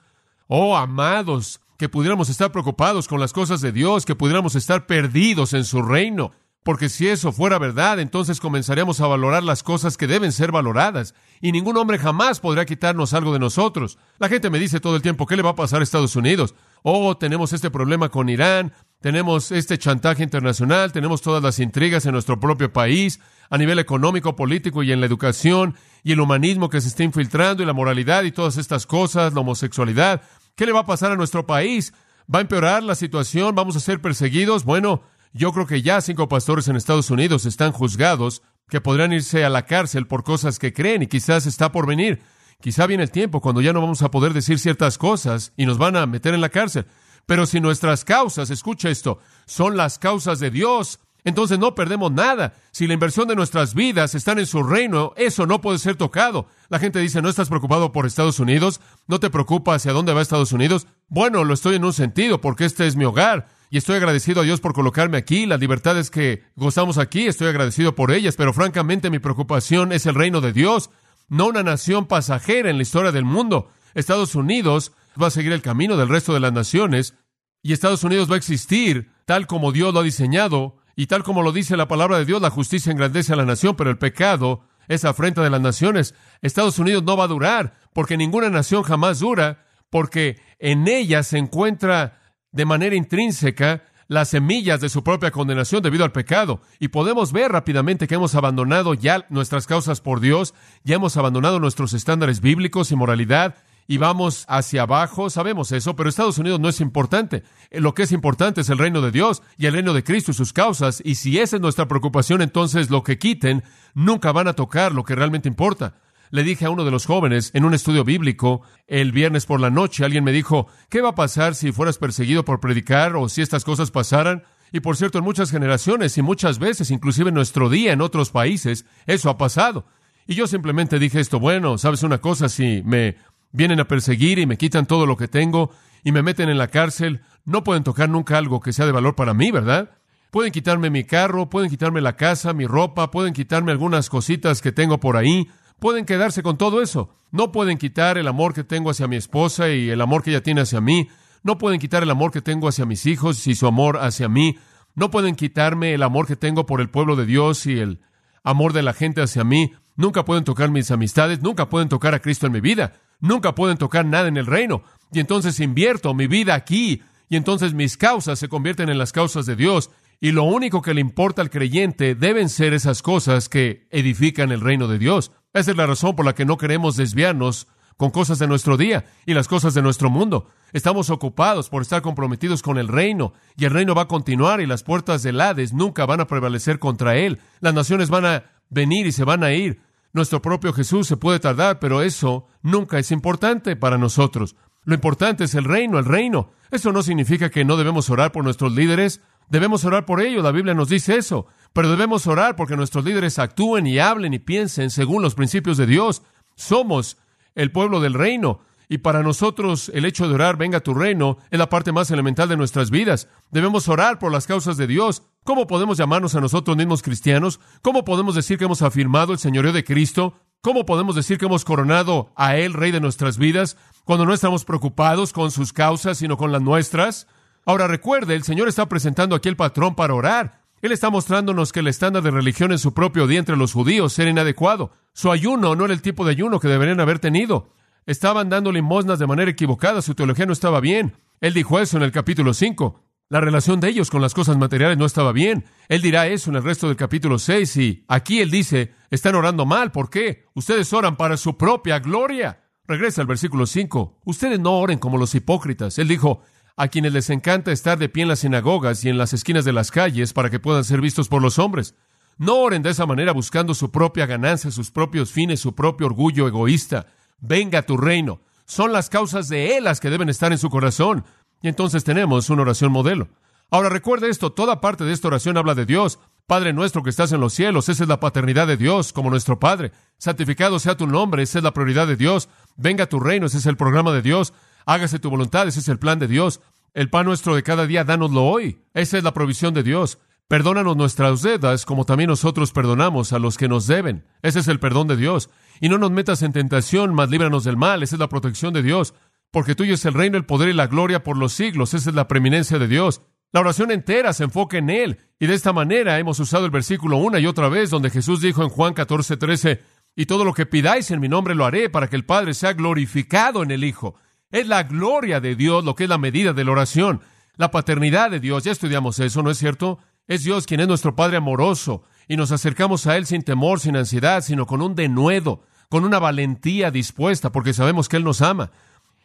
Oh, 0.48 0.76
amados, 0.76 1.62
que 1.78 1.90
pudiéramos 1.90 2.30
estar 2.30 2.52
preocupados 2.52 3.08
con 3.08 3.20
las 3.20 3.34
cosas 3.34 3.62
de 3.62 3.72
Dios, 3.72 4.06
que 4.06 4.16
pudiéramos 4.16 4.56
estar 4.56 4.86
perdidos 4.86 5.54
en 5.54 5.64
su 5.64 5.82
reino. 5.82 6.32
Porque 6.63 6.89
si 6.89 7.08
eso 7.08 7.32
fuera 7.32 7.58
verdad, 7.58 8.00
entonces 8.00 8.39
comenzaríamos 8.39 9.01
a 9.01 9.08
valorar 9.08 9.44
las 9.44 9.63
cosas 9.63 9.98
que 9.98 10.06
deben 10.06 10.32
ser 10.32 10.51
valoradas, 10.51 11.15
y 11.41 11.51
ningún 11.51 11.75
hombre 11.77 11.98
jamás 11.98 12.39
podrá 12.39 12.65
quitarnos 12.65 13.13
algo 13.13 13.34
de 13.34 13.39
nosotros. 13.39 13.98
La 14.20 14.30
gente 14.30 14.51
me 14.51 14.60
dice 14.60 14.80
todo 14.80 14.96
el 14.96 15.01
tiempo, 15.01 15.25
¿qué 15.25 15.36
le 15.36 15.41
va 15.41 15.51
a 15.51 15.56
pasar 15.56 15.80
a 15.80 15.84
Estados 15.84 16.15
Unidos? 16.15 16.53
Oh, 16.84 17.18
tenemos 17.18 17.51
este 17.53 17.72
problema 17.72 18.10
con 18.10 18.30
Irán, 18.30 18.74
tenemos 19.00 19.51
este 19.51 19.80
chantaje 19.80 20.22
internacional, 20.22 20.91
tenemos 20.91 21.24
todas 21.24 21.41
las 21.41 21.58
intrigas 21.60 22.06
en 22.06 22.12
nuestro 22.12 22.39
propio 22.39 22.72
país, 22.72 23.20
a 23.50 23.58
nivel 23.58 23.80
económico, 23.80 24.36
político 24.36 24.84
y 24.84 24.91
en 24.91 25.00
la 25.00 25.08
educación, 25.08 25.75
y 26.03 26.12
el 26.12 26.20
humanismo 26.20 26.70
que 26.70 26.80
se 26.80 26.89
está 26.89 27.03
infiltrando, 27.03 27.63
y 27.63 27.65
la 27.65 27.74
moralidad 27.74 28.22
y 28.22 28.32
todas 28.32 28.58
estas 28.58 28.86
cosas, 28.86 29.34
la 29.34 29.41
homosexualidad. 29.41 30.22
¿Qué 30.56 30.68
le 30.68 30.74
va 30.74 30.82
a 30.82 30.86
pasar 30.86 31.12
a 31.12 31.15
nuestro 31.15 31.48
país? 31.48 31.91
¿Va 32.34 32.38
a 32.38 32.44
empeorar 32.44 32.84
la 32.84 32.94
situación? 32.94 33.56
¿Vamos 33.56 33.75
a 33.75 33.80
ser 33.80 34.00
perseguidos? 34.00 34.63
Bueno, 34.63 35.01
yo 35.34 35.54
creo 35.54 35.66
que 35.66 35.82
ya 35.82 36.02
cinco 36.02 36.28
pastores 36.28 36.68
en 36.68 36.76
Estados 36.76 37.10
Unidos 37.10 37.46
están 37.46 37.72
juzgados 37.72 38.42
que 38.68 38.82
podrían 38.82 39.14
irse 39.14 39.44
a 39.44 39.50
la 39.50 39.66
cárcel 39.66 40.08
por 40.08 40.24
cosas 40.24 40.60
que 40.60 40.74
creen 40.74 41.04
y 41.04 41.08
quizás 41.08 41.46
está 41.46 41.72
por 41.72 41.88
venir. 41.88 42.22
Quizá 42.62 42.86
viene 42.86 43.04
el 43.04 43.12
tiempo 43.12 43.42
cuando 43.42 43.62
ya 43.62 43.74
no 43.74 43.82
vamos 43.82 44.02
a 44.02 44.12
poder 44.12 44.34
decir 44.34 44.60
ciertas 44.60 44.98
cosas 44.98 45.52
y 45.58 45.66
nos 45.66 45.78
van 45.78 45.96
a 45.96 46.06
meter 46.06 46.34
en 46.34 46.42
la 46.42 46.50
cárcel. 46.50 46.86
Pero 47.26 47.46
si 47.46 47.60
nuestras 47.60 48.06
causas, 48.06 48.50
escucha 48.50 48.90
esto, 48.90 49.20
son 49.46 49.78
las 49.78 50.00
causas 50.00 50.40
de 50.40 50.52
Dios, 50.52 51.00
entonces 51.24 51.60
no 51.60 51.76
perdemos 51.76 52.12
nada. 52.12 52.54
Si 52.72 52.88
la 52.88 52.94
inversión 52.94 53.28
de 53.28 53.36
nuestras 53.36 53.74
vidas 53.74 54.16
están 54.16 54.40
en 54.40 54.46
su 54.46 54.64
reino, 54.64 55.14
eso 55.16 55.46
no 55.46 55.62
puede 55.62 55.80
ser 55.80 55.96
tocado. 55.96 56.48
La 56.70 56.80
gente 56.80 57.00
dice, 57.00 57.22
¿no 57.22 57.30
estás 57.30 57.50
preocupado 57.50 57.92
por 57.92 58.06
Estados 58.06 58.40
Unidos? 58.40 58.82
¿No 59.08 59.20
te 59.20 59.30
preocupa 59.30 59.76
hacia 59.76 59.94
dónde 59.94 60.14
va 60.14 60.22
Estados 60.22 60.52
Unidos? 60.52 60.88
Bueno, 61.08 61.44
lo 61.44 61.54
estoy 61.54 61.76
en 61.76 61.86
un 61.86 61.94
sentido, 61.94 62.42
porque 62.42 62.66
este 62.66 62.88
es 62.88 62.96
mi 62.96 63.06
hogar 63.06 63.48
y 63.72 63.78
estoy 63.78 63.96
agradecido 63.96 64.42
a 64.42 64.44
Dios 64.44 64.60
por 64.60 64.74
colocarme 64.74 65.18
aquí, 65.18 65.46
las 65.46 65.62
libertades 65.62 66.12
que 66.12 66.44
gozamos 66.58 66.98
aquí, 66.98 67.25
estoy 67.28 67.48
agradecido 67.48 67.96
por 67.96 68.12
ellas, 68.12 68.36
pero 68.36 68.51
francamente 68.51 69.10
mi 69.10 69.20
preocupación 69.20 69.94
es 69.94 70.06
el 70.06 70.13
reino 70.13 70.42
de 70.42 70.51
Dios, 70.51 70.90
no 71.30 71.48
una 71.48 71.63
nación 71.63 72.06
pasajera 72.06 72.70
en 72.70 72.75
la 72.75 72.84
historia 72.84 73.13
del 73.13 73.24
mundo. 73.24 73.72
Estados 73.94 74.36
Unidos 74.36 74.92
va 75.20 75.28
a 75.28 75.32
seguir 75.32 75.54
el 75.54 75.62
camino 75.62 75.96
del 75.96 76.10
resto 76.10 76.34
de 76.34 76.42
las 76.42 76.51
naciones 76.51 77.16
y 77.63 77.72
Estados 77.72 78.04
Unidos 78.04 78.30
va 78.30 78.36
a 78.36 78.40
existir 78.40 79.10
tal 79.25 79.48
como 79.48 79.72
Dios 79.72 79.94
lo 79.94 80.01
ha 80.01 80.04
diseñado 80.04 80.75
y 80.98 81.08
tal 81.08 81.24
como 81.24 81.42
lo 81.42 81.54
dice 81.54 81.78
la 81.78 81.88
palabra 81.88 82.18
de 82.18 82.25
Dios, 82.25 82.42
la 82.42 82.50
justicia 82.50 82.92
engrandece 82.92 83.32
a 83.32 83.38
la 83.38 83.46
nación, 83.46 83.78
pero 83.78 83.90
el 83.90 83.98
pecado 83.98 84.66
es 84.90 85.06
afrenta 85.06 85.42
de 85.42 85.50
las 85.50 85.62
naciones. 85.62 86.13
Estados 86.42 86.78
Unidos 86.78 87.04
no 87.04 87.16
va 87.16 87.24
a 87.24 87.30
durar 87.30 87.78
porque 87.94 88.18
ninguna 88.18 88.50
nación 88.50 88.84
jamás 88.84 89.20
dura 89.20 89.66
porque 89.90 90.42
en 90.60 90.90
ella 90.90 91.24
se 91.24 91.38
encuentra 91.38 92.21
de 92.51 92.65
manera 92.65 92.96
intrínseca 92.96 93.84
las 94.08 94.27
semillas 94.29 94.81
de 94.81 94.89
su 94.89 95.05
propia 95.05 95.31
condenación 95.31 95.81
debido 95.81 96.03
al 96.03 96.12
pecado. 96.12 96.62
Y 96.79 96.89
podemos 96.89 97.31
ver 97.31 97.53
rápidamente 97.53 98.08
que 98.08 98.15
hemos 98.15 98.36
abandonado 98.36 98.93
ya 98.93 99.25
nuestras 99.29 99.67
causas 99.67 100.01
por 100.01 100.20
Dios, 100.20 100.53
ya 100.84 100.96
hemos 100.96 101.15
abandonado 101.15 101.62
nuestros 101.62 101.93
estándares 101.93 102.41
bíblicos 102.41 102.91
y 102.91 102.98
moralidad, 102.98 103.55
y 103.88 103.98
vamos 103.98 104.46
hacia 104.48 104.84
abajo, 104.84 105.29
sabemos 105.29 105.72
eso, 105.72 105.96
pero 105.96 106.10
Estados 106.10 106.38
Unidos 106.38 106.60
no 106.60 106.70
es 106.70 106.81
importante. 106.81 107.43
Lo 107.72 107.93
que 107.93 108.03
es 108.03 108.12
importante 108.12 108.62
es 108.62 108.70
el 108.70 108.77
reino 108.77 109.01
de 109.01 109.12
Dios 109.12 109.41
y 109.58 109.65
el 109.65 109.74
reino 109.74 109.93
de 109.93 110.03
Cristo 110.03 110.31
y 110.31 110.34
sus 110.34 110.53
causas, 110.53 111.01
y 111.05 111.15
si 111.15 111.39
esa 111.39 111.55
es 111.55 111.62
nuestra 111.62 111.88
preocupación, 111.88 112.41
entonces 112.41 112.89
lo 112.89 113.03
que 113.03 113.17
quiten 113.17 113.63
nunca 113.93 114.31
van 114.31 114.48
a 114.48 114.53
tocar 114.53 114.91
lo 114.91 115.03
que 115.03 115.15
realmente 115.15 115.48
importa. 115.48 115.96
Le 116.32 116.44
dije 116.44 116.66
a 116.66 116.70
uno 116.70 116.86
de 116.86 116.92
los 116.92 117.06
jóvenes 117.06 117.52
en 117.54 117.66
un 117.66 117.74
estudio 117.74 118.06
bíblico 118.06 118.62
el 118.88 119.12
viernes 119.12 119.46
por 119.46 119.60
la 119.60 119.70
noche, 119.70 120.06
alguien 120.06 120.24
me 120.24 120.32
dijo, 120.32 120.68
¿qué 120.90 121.02
va 121.02 121.10
a 121.10 121.16
pasar 121.16 121.56
si 121.56 121.74
fueras 121.74 121.98
perseguido 121.98 122.46
por 122.46 122.62
predicar 122.62 123.18
o 123.18 123.28
si 123.28 123.42
estas 123.42 123.66
cosas 123.66 123.92
pasaran? 123.92 124.44
Y 124.72 124.80
por 124.80 124.96
cierto, 124.96 125.18
en 125.18 125.26
muchas 125.26 125.52
generaciones 125.52 126.18
y 126.18 126.22
muchas 126.22 126.58
veces, 126.58 126.90
inclusive 126.90 127.30
en 127.30 127.36
nuestro 127.36 127.70
día, 127.70 127.92
en 127.92 128.00
otros 128.00 128.32
países, 128.32 128.86
eso 129.08 129.29
ha 129.29 129.38
pasado. 129.38 129.86
Y 130.25 130.36
yo 130.36 130.48
simplemente 130.48 131.00
dije 131.00 131.20
esto, 131.20 131.38
bueno, 131.38 131.77
sabes 131.77 132.03
una 132.03 132.20
cosa, 132.20 132.48
si 132.48 132.82
me 132.86 133.18
vienen 133.51 133.82
a 133.82 133.88
perseguir 133.90 134.40
y 134.40 134.46
me 134.46 134.58
quitan 134.58 134.86
todo 134.86 135.05
lo 135.05 135.18
que 135.18 135.27
tengo 135.27 135.72
y 136.01 136.14
me 136.14 136.24
meten 136.24 136.48
en 136.48 136.58
la 136.58 136.70
cárcel, 136.70 137.20
no 137.44 137.66
pueden 137.66 137.84
tocar 137.84 138.08
nunca 138.08 138.38
algo 138.38 138.62
que 138.62 138.72
sea 138.72 138.86
de 138.86 138.94
valor 138.94 139.16
para 139.16 139.34
mí, 139.34 139.51
¿verdad? 139.51 139.92
Pueden 140.32 140.53
quitarme 140.53 140.90
mi 140.90 141.03
carro, 141.03 141.50
pueden 141.50 141.70
quitarme 141.70 142.00
la 142.00 142.16
casa, 142.16 142.53
mi 142.53 142.66
ropa, 142.68 143.12
pueden 143.12 143.34
quitarme 143.34 143.74
algunas 143.74 144.10
cositas 144.10 144.62
que 144.62 144.72
tengo 144.72 145.01
por 145.01 145.18
ahí, 145.18 145.50
pueden 145.81 146.05
quedarse 146.05 146.44
con 146.44 146.59
todo 146.59 146.83
eso. 146.83 147.09
No 147.31 147.51
pueden 147.51 147.79
quitar 147.79 148.20
el 148.20 148.27
amor 148.27 148.53
que 148.53 148.63
tengo 148.63 148.91
hacia 148.91 149.07
mi 149.07 149.15
esposa 149.15 149.70
y 149.70 149.89
el 149.89 150.00
amor 150.00 150.22
que 150.22 150.29
ella 150.29 150.44
tiene 150.44 150.61
hacia 150.61 150.79
mí. 150.79 151.09
No 151.41 151.57
pueden 151.57 151.79
quitar 151.79 152.03
el 152.03 152.11
amor 152.11 152.31
que 152.31 152.39
tengo 152.39 152.67
hacia 152.67 152.85
mis 152.85 153.07
hijos 153.07 153.48
y 153.48 153.55
su 153.55 153.65
amor 153.65 153.98
hacia 153.98 154.29
mí. 154.29 154.59
No 154.94 155.09
pueden 155.09 155.35
quitarme 155.35 155.96
el 155.96 156.03
amor 156.03 156.27
que 156.27 156.35
tengo 156.35 156.67
por 156.67 156.81
el 156.81 156.91
pueblo 156.91 157.15
de 157.15 157.25
Dios 157.25 157.65
y 157.65 157.79
el 157.79 158.00
amor 158.44 158.74
de 158.74 158.83
la 158.83 158.94
gente 158.94 159.24
hacia 159.24 159.44
mí. 159.44 159.74
Nunca 159.96 160.24
pueden 160.24 160.44
tocar 160.44 160.70
mis 160.70 160.91
amistades, 160.91 161.41
nunca 161.41 161.67
pueden 161.67 161.89
tocar 161.89 162.13
a 162.13 162.20
Cristo 162.20 162.46
en 162.46 162.53
mi 162.53 162.61
vida, 162.61 162.94
nunca 163.20 163.55
pueden 163.55 163.77
tocar 163.77 164.05
nada 164.05 164.27
en 164.27 164.37
el 164.37 164.46
reino. 164.46 164.83
Y 165.11 165.20
entonces 165.20 165.59
invierto 165.59 166.13
mi 166.13 166.27
vida 166.27 166.53
aquí, 166.53 167.01
y 167.27 167.37
entonces 167.37 167.74
mis 167.74 167.98
causas 167.98 168.37
se 168.37 168.50
convierten 168.50 168.89
en 168.89 169.00
las 169.00 169.11
causas 169.11 169.48
de 169.48 169.55
Dios. 169.55 169.89
Y 170.20 170.31
lo 170.31 170.44
único 170.44 170.83
que 170.83 170.94
le 170.94 171.01
importa 171.01 171.41
al 171.41 171.50
creyente 171.50 172.13
deben 172.13 172.50
ser 172.50 172.74
esas 172.75 173.01
cosas 173.01 173.50
que 173.50 173.87
edifican 173.89 174.51
el 174.51 174.61
reino 174.61 174.87
de 174.87 175.00
Dios. 175.00 175.31
Esa 175.53 175.72
es 175.72 175.77
la 175.77 175.85
razón 175.85 176.16
por 176.16 176.25
la 176.25 176.33
que 176.33 176.46
no 176.46 176.57
queremos 176.57 176.96
desviarnos 176.96 177.68
con 177.98 178.09
cosas 178.09 178.40
de 178.40 178.48
nuestro 178.48 178.77
día 178.77 179.05
y 179.25 179.33
las 179.33 179.50
cosas 179.50 179.74
de 179.74 179.81
nuestro 179.81 180.09
mundo. 180.09 180.48
Estamos 180.72 181.09
ocupados 181.09 181.70
por 181.70 181.81
estar 181.81 182.01
comprometidos 182.01 182.61
con 182.61 182.77
el 182.77 182.87
reino 182.87 183.33
y 183.57 183.66
el 183.66 183.72
reino 183.72 183.94
va 183.94 184.03
a 184.03 184.07
continuar 184.07 184.61
y 184.61 184.66
las 184.66 184.83
puertas 184.83 185.24
del 185.24 185.42
Hades 185.42 185.74
nunca 185.74 186.05
van 186.05 186.22
a 186.22 186.27
prevalecer 186.27 186.79
contra 186.79 187.18
él. 187.18 187.40
Las 187.59 187.74
naciones 187.74 188.09
van 188.09 188.25
a 188.25 188.46
venir 188.70 189.05
y 189.07 189.11
se 189.11 189.25
van 189.25 189.44
a 189.44 189.51
ir. 189.51 189.81
Nuestro 190.14 190.42
propio 190.42 190.72
Jesús 190.72 191.05
se 191.07 191.18
puede 191.18 191.40
tardar, 191.40 191.79
pero 191.79 192.01
eso 192.01 192.48
nunca 192.61 192.98
es 192.98 193.11
importante 193.11 193.75
para 193.75 193.98
nosotros. 193.98 194.55
Lo 194.83 194.96
importante 194.96 195.44
es 195.44 195.53
el 195.53 195.66
reino, 195.66 196.00
el 196.00 196.05
reino. 196.05 196.51
Eso 196.72 196.92
no 196.92 197.03
significa 197.03 197.50
que 197.50 197.66
no 197.66 197.77
debemos 197.77 198.09
orar 198.09 198.31
por 198.31 198.44
nuestros 198.44 198.74
líderes. 198.74 199.22
Debemos 199.51 199.83
orar 199.83 200.05
por 200.05 200.22
ellos. 200.22 200.46
La 200.46 200.53
Biblia 200.53 200.74
nos 200.74 200.87
dice 200.87 201.18
eso. 201.18 201.46
Pero 201.74 201.92
debemos 201.92 202.25
orar 202.25 202.55
porque 202.55 202.77
nuestros 202.77 203.03
líderes 203.03 203.37
actúen 203.37 203.85
y 203.85 204.00
hablen 204.00 204.33
y 204.33 204.40
piensen 204.40 204.90
según 204.90 205.22
los 205.22 205.35
principios 205.35 205.75
de 205.75 205.85
Dios. 205.85 206.24
Somos 206.55 207.18
el 207.53 207.70
pueblo 207.70 208.00
del 208.00 208.14
reino. 208.14 208.61
Y 208.87 209.00
para 209.00 209.24
nosotros 209.24 209.92
el 209.94 210.05
hecho 210.05 210.29
de 210.29 210.35
orar, 210.35 210.55
venga 210.55 210.79
tu 210.79 210.94
reino, 210.94 211.37
es 211.50 211.59
la 211.59 211.70
parte 211.70 211.92
más 211.92 212.09
elemental 212.11 212.48
de 212.48 212.55
nuestras 212.55 212.92
vidas. 212.92 213.27
Debemos 213.51 213.90
orar 213.90 214.20
por 214.20 214.31
las 214.31 214.48
causas 214.48 214.77
de 214.77 214.87
Dios. 214.87 215.24
¿Cómo 215.44 215.68
podemos 215.68 215.98
llamarnos 215.98 216.33
a 216.35 216.42
nosotros 216.42 216.77
mismos 216.77 217.01
cristianos? 217.01 217.59
¿Cómo 217.81 218.05
podemos 218.05 218.35
decir 218.35 218.57
que 218.57 218.66
hemos 218.66 218.81
afirmado 218.81 219.33
el 219.33 219.40
señorío 219.40 219.74
de 219.74 219.83
Cristo? 219.83 220.33
¿Cómo 220.61 220.85
podemos 220.85 221.16
decir 221.16 221.37
que 221.37 221.46
hemos 221.46 221.66
coronado 221.66 222.31
a 222.35 222.55
Él, 222.55 222.74
Rey 222.74 222.92
de 222.92 223.01
nuestras 223.01 223.37
vidas, 223.37 223.75
cuando 224.05 224.25
no 224.25 224.33
estamos 224.33 224.64
preocupados 224.64 225.33
con 225.33 225.51
sus 225.51 225.74
causas, 225.74 226.20
sino 226.20 226.37
con 226.37 226.53
las 226.53 226.61
nuestras? 226.61 227.27
Ahora 227.66 227.88
recuerde, 227.88 228.36
el 228.36 228.44
Señor 228.44 228.68
está 228.68 228.88
presentando 228.88 229.36
aquí 229.36 229.50
el 229.50 229.56
patrón 229.56 229.96
para 229.96 230.14
orar. 230.14 230.62
Él 230.82 230.92
está 230.92 231.10
mostrándonos 231.12 231.72
que 231.72 231.82
el 231.82 231.88
estándar 231.88 232.24
de 232.24 232.32
religión 232.32 232.72
en 232.72 232.80
su 232.80 232.94
propio 232.94 233.28
día 233.28 233.40
entre 233.40 233.56
los 233.56 233.74
judíos 233.74 234.18
era 234.18 234.32
inadecuado. 234.32 234.92
Su 235.14 235.32
ayuno 235.32 235.76
no 235.76 235.86
era 235.86 235.94
el 235.94 236.02
tipo 236.02 236.26
de 236.26 236.32
ayuno 236.32 236.60
que 236.60 236.68
deberían 236.68 237.00
haber 237.00 237.20
tenido. 237.20 237.74
Estaban 238.08 238.50
dando 238.50 238.72
limosnas 238.72 239.20
de 239.20 239.28
manera 239.28 239.52
equivocada, 239.52 240.02
su 240.02 240.16
teología 240.16 240.48
no 240.48 240.54
estaba 240.54 240.80
bien. 240.80 241.14
Él 241.40 241.54
dijo 241.54 241.80
eso 241.80 241.98
en 241.98 242.04
el 242.04 242.12
capítulo 242.12 242.54
5. 242.54 243.04
La 243.30 243.40
relación 243.40 243.80
de 243.80 243.90
ellos 243.90 244.10
con 244.10 244.22
las 244.22 244.34
cosas 244.34 244.58
materiales 244.58 244.98
no 244.98 245.06
estaba 245.06 245.32
bien. 245.32 245.66
Él 245.88 246.02
dirá 246.02 246.28
eso 246.28 246.50
en 246.50 246.58
el 246.58 246.64
resto 246.64 246.88
del 246.88 246.98
capítulo 246.98 247.40
6 247.40 247.78
y 247.78 248.04
aquí 248.08 248.42
él 248.42 248.50
dice, 248.52 248.92
están 249.12 249.36
orando 249.36 249.66
mal. 249.66 249.92
¿Por 249.92 250.10
qué? 250.10 250.48
Ustedes 250.56 250.92
oran 250.92 251.16
para 251.16 251.38
su 251.38 251.58
propia 251.58 252.00
gloria. 252.00 252.64
Regresa 252.88 253.22
al 253.22 253.28
versículo 253.28 253.68
5. 253.68 254.20
Ustedes 254.26 254.60
no 254.60 254.74
oren 254.80 255.00
como 255.00 255.18
los 255.18 255.34
hipócritas. 255.34 255.98
Él 255.98 256.10
dijo, 256.10 256.42
a 256.75 256.88
quienes 256.88 257.14
les 257.14 257.29
encanta 257.29 257.72
estar 257.72 257.98
de 257.98 258.10
pie 258.10 258.24
en 258.24 258.29
las 258.29 258.40
sinagogas 258.40 259.03
y 259.05 259.10
en 259.10 259.18
las 259.18 259.34
esquinas 259.34 259.66
de 259.66 259.74
las 259.74 259.92
calles 259.92 260.34
para 260.34 260.50
que 260.50 260.60
puedan 260.60 260.84
ser 260.84 261.01
vistos 261.01 261.27
por 261.27 261.42
los 261.42 261.60
hombres. 261.60 261.96
No 262.38 262.55
oren 262.55 262.81
de 262.81 262.90
esa 262.90 263.05
manera 263.05 263.34
buscando 263.34 263.74
su 263.74 263.92
propia 263.92 264.25
ganancia, 264.25 264.72
sus 264.72 264.92
propios 264.92 265.31
fines, 265.31 265.60
su 265.60 265.75
propio 265.75 266.07
orgullo 266.07 266.48
egoísta. 266.48 267.07
Venga 267.40 267.84
tu 267.84 267.98
reino. 267.98 268.42
Son 268.66 268.92
las 268.94 269.10
causas 269.10 269.48
de 269.50 269.77
Él 269.77 269.84
las 269.84 270.00
que 270.00 270.10
deben 270.10 270.29
estar 270.29 270.51
en 270.51 270.57
su 270.57 270.70
corazón. 270.70 271.25
Y 271.62 271.68
entonces 271.68 272.03
tenemos 272.03 272.50
una 272.50 272.64
oración 272.64 272.92
modelo. 272.92 273.27
Ahora 273.70 273.90
recuerde 273.90 274.29
esto, 274.29 274.51
toda 274.51 274.81
parte 274.81 275.03
de 275.03 275.14
esta 275.14 275.27
oración 275.27 275.57
habla 275.57 275.75
de 275.75 275.86
Dios. 275.86 276.20
Padre 276.48 276.74
nuestro 276.74 277.03
que 277.03 277.10
estás 277.10 277.31
en 277.31 277.40
los 277.40 277.53
cielos, 277.53 277.88
esa 277.88 278.03
es 278.03 278.10
la 278.10 278.20
paternidad 278.20 278.68
de 278.68 278.75
Dios 278.75 279.14
como 279.14 279.29
nuestro 279.29 279.60
Padre. 279.60 279.92
Santificado 280.18 280.79
sea 280.79 280.98
tu 280.98 281.07
nombre, 281.07 281.44
esa 281.44 281.60
es 281.60 281.64
la 281.64 281.74
prioridad 281.74 282.07
de 282.07 282.18
Dios. 282.18 282.50
Venga 282.75 283.07
tu 283.07 283.20
reino, 283.20 283.46
ese 283.46 283.60
es 283.60 283.66
el 283.66 283.77
programa 283.77 284.12
de 284.12 284.22
Dios. 284.22 284.53
Hágase 284.85 285.20
tu 285.20 285.29
voluntad, 285.29 285.67
ese 285.67 285.79
es 285.79 285.87
el 285.87 286.00
plan 286.00 286.20
de 286.20 286.27
Dios. 286.27 286.61
El 286.94 287.09
pan 287.09 287.25
nuestro 287.25 287.55
de 287.55 287.63
cada 287.63 287.87
día, 287.87 288.03
dánoslo 288.03 288.44
hoy. 288.44 288.81
Esa 288.94 289.17
es 289.17 289.24
la 289.24 289.33
provisión 289.33 289.74
de 289.74 289.83
Dios. 289.83 290.20
Perdónanos 290.48 290.98
nuestras 290.98 291.41
deudas, 291.41 291.85
como 291.85 292.03
también 292.03 292.29
nosotros 292.29 292.74
perdonamos 292.74 293.31
a 293.31 293.39
los 293.39 293.57
que 293.57 293.70
nos 293.70 293.87
deben. 293.87 294.25
Ese 294.41 294.59
es 294.59 294.67
el 294.67 294.81
perdón 294.81 295.07
de 295.07 295.15
Dios. 295.15 295.50
Y 295.79 295.87
no 295.87 295.98
nos 295.98 296.11
metas 296.11 296.41
en 296.41 296.51
tentación, 296.51 297.13
mas 297.15 297.29
líbranos 297.29 297.63
del 297.63 297.77
mal. 297.77 298.03
Esa 298.03 298.15
es 298.15 298.20
la 298.20 298.27
protección 298.27 298.74
de 298.74 298.83
Dios. 298.83 299.13
porque 299.51 299.75
tuyo 299.75 299.96
es 299.96 300.05
el 300.05 300.13
reino, 300.13 300.37
el 300.37 300.46
poder 300.46 300.70
y 300.70 300.74
la 300.74 300.87
gloria 300.87 301.24
por 301.24 301.37
los 301.37 301.53
siglos. 301.53 301.94
Esa 301.94 302.09
es 302.09 302.15
la 302.15 302.27
preeminencia 302.27 302.79
de 302.79 302.87
Dios. 302.87 303.22
La 303.51 303.59
oración 303.59 303.91
entera 303.91 304.31
se 304.31 304.46
enfoca 304.46 304.77
en 304.77 304.89
Él. 304.89 305.20
Y 305.39 305.48
de 305.48 305.53
esta 305.53 305.74
manera 305.74 306.20
hemos 306.20 306.39
usado 306.39 306.65
el 306.65 306.72
versículo 306.72 307.17
una 307.17 307.39
y 307.39 307.46
otra 307.46 307.67
vez, 307.67 307.89
donde 307.89 308.09
Jesús 308.09 308.41
dijo 308.41 308.63
en 308.63 308.70
Juan 308.70 308.94
14, 308.94 309.35
13, 309.37 309.81
y 310.15 310.25
todo 310.25 310.46
lo 310.46 310.53
que 310.53 310.65
pidáis 310.65 311.11
en 311.11 311.20
mi 311.20 311.27
nombre 311.27 311.55
lo 311.55 311.65
haré 311.65 311.89
para 311.89 312.09
que 312.09 312.15
el 312.15 312.25
Padre 312.25 312.53
sea 312.53 312.74
glorificado 312.74 313.61
en 313.63 313.72
el 313.72 313.83
Hijo. 313.83 314.15
Es 314.51 314.68
la 314.68 314.83
gloria 314.83 315.40
de 315.40 315.55
Dios 315.55 315.83
lo 315.83 315.96
que 315.96 316.03
es 316.03 316.09
la 316.09 316.18
medida 316.18 316.53
de 316.53 316.64
la 316.64 316.72
oración. 316.72 317.22
La 317.55 317.72
paternidad 317.72 318.31
de 318.31 318.40
Dios, 318.40 318.64
ya 318.64 318.72
estudiamos 318.72 319.20
eso, 319.20 319.42
¿no 319.44 319.50
es 319.50 319.57
cierto? 319.57 320.00
Es 320.27 320.44
Dios 320.44 320.66
quien 320.66 320.79
es 320.81 320.87
nuestro 320.87 321.16
Padre 321.16 321.37
amoroso 321.37 322.03
y 322.27 322.37
nos 322.37 322.51
acercamos 322.51 323.07
a 323.07 323.18
Él 323.18 323.25
sin 323.25 323.44
temor, 323.44 323.79
sin 323.79 323.96
ansiedad, 323.98 324.42
sino 324.42 324.66
con 324.66 324.81
un 324.81 324.96
denuedo, 324.96 325.64
con 325.90 326.05
una 326.05 326.20
valentía 326.20 326.92
dispuesta, 326.92 327.51
porque 327.51 327.74
sabemos 327.74 328.07
que 328.07 328.18
Él 328.18 328.24
nos 328.24 328.42
ama. 328.42 328.72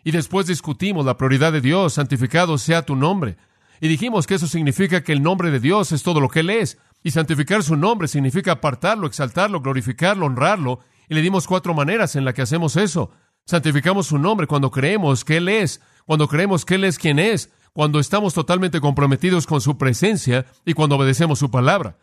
Y 0.05 0.13
después 0.13 0.47
discutimos 0.47 1.05
la 1.05 1.17
prioridad 1.17 1.53
de 1.53 1.61
Dios, 1.61 1.95
santificado 1.95 2.59
sea 2.59 2.83
tu 2.83 2.97
nombre. 2.97 3.37
Y 3.81 3.89
dijimos 3.89 4.27
que 4.27 4.35
eso 4.35 4.47
significa 4.47 5.03
que 5.03 5.13
el 5.13 5.23
nombre 5.23 5.51
de 5.51 5.61
Dios 5.61 5.93
es 5.93 6.03
todo 6.03 6.21
lo 6.21 6.29
que 6.29 6.41
Él 6.41 6.51
es. 6.51 6.79
Y 7.03 7.11
santificar 7.11 7.63
su 7.63 7.77
nombre 7.77 8.09
significa 8.09 8.53
apartarlo, 8.53 9.07
exaltarlo, 9.07 9.61
glorificarlo, 9.61 10.27
honrarlo. 10.27 10.81
Y 11.09 11.15
le 11.15 11.23
dimos 11.23 11.47
cuatro 11.47 11.75
maneras 11.75 12.17
en 12.17 12.25
las 12.25 12.35
que 12.35 12.43
hacemos 12.43 12.77
eso. 12.77 13.11
Santificamos 13.47 14.09
su 14.09 14.19
nombre 14.19 14.49
cuando 14.49 14.73
creemos 14.73 15.25
que 15.25 15.37
Él 15.37 15.49
es, 15.49 15.81
cuando 16.05 16.27
creemos 16.27 16.65
que 16.65 16.75
Él 16.75 16.83
es 16.83 16.99
quien 16.99 17.21
es, 17.21 17.53
cuando 17.73 18.01
estamos 18.01 18.35
totalmente 18.35 18.81
comprometidos 18.81 19.47
con 19.47 19.61
su 19.61 19.79
presencia 19.79 20.47
y 20.65 20.75
cuando 20.75 20.97
obedecemos 20.97 21.39
su 21.39 21.49
palabra. 21.49 21.97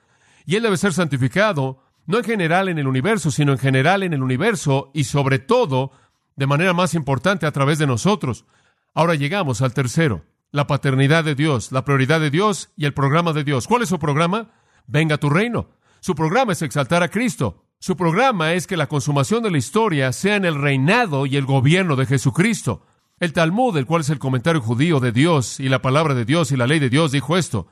Y 0.45 0.55
Él 0.55 0.63
debe 0.63 0.77
ser 0.77 0.93
santificado, 0.93 1.83
no 2.05 2.17
en 2.17 2.23
general 2.23 2.69
en 2.69 2.79
el 2.79 2.87
universo, 2.87 3.29
sino 3.29 3.51
en 3.51 3.57
general 3.57 4.03
en 4.03 4.13
el 4.13 4.23
universo 4.23 4.89
y 4.93 5.03
sobre 5.03 5.37
todo, 5.39 5.91
de 6.37 6.47
manera 6.47 6.71
más 6.71 6.93
importante, 6.93 7.45
a 7.45 7.51
través 7.51 7.77
de 7.77 7.87
nosotros. 7.87 8.45
Ahora 8.93 9.15
llegamos 9.15 9.61
al 9.61 9.73
tercero 9.73 10.23
la 10.53 10.67
paternidad 10.67 11.25
de 11.25 11.35
Dios, 11.35 11.71
la 11.71 11.83
prioridad 11.83 12.21
de 12.21 12.29
Dios 12.29 12.69
y 12.77 12.85
el 12.85 12.93
programa 12.93 13.33
de 13.33 13.43
Dios. 13.43 13.67
¿Cuál 13.67 13.81
es 13.81 13.89
su 13.89 13.99
programa? 13.99 14.51
Venga 14.87 15.17
tu 15.17 15.29
reino. 15.29 15.71
Su 15.99 16.15
programa 16.15 16.53
es 16.53 16.61
exaltar 16.61 17.03
a 17.03 17.09
Cristo. 17.09 17.62
Su 17.83 17.97
programa 17.97 18.53
es 18.53 18.65
que 18.65 18.77
la 18.77 18.87
consumación 18.87 19.43
de 19.43 19.51
la 19.51 19.57
historia 19.57 20.13
sea 20.13 20.37
en 20.37 20.45
el 20.45 20.55
reinado 20.55 21.25
y 21.25 21.35
el 21.35 21.43
gobierno 21.43 21.97
de 21.97 22.05
Jesucristo. 22.05 22.81
El 23.19 23.33
Talmud, 23.33 23.75
el 23.75 23.85
cual 23.85 24.03
es 24.03 24.09
el 24.09 24.19
comentario 24.19 24.61
judío 24.61 25.01
de 25.01 25.11
Dios 25.11 25.59
y 25.59 25.67
la 25.67 25.81
palabra 25.81 26.13
de 26.13 26.23
Dios 26.23 26.53
y 26.53 26.55
la 26.55 26.65
ley 26.65 26.79
de 26.79 26.89
Dios, 26.89 27.11
dijo 27.11 27.35
esto, 27.35 27.67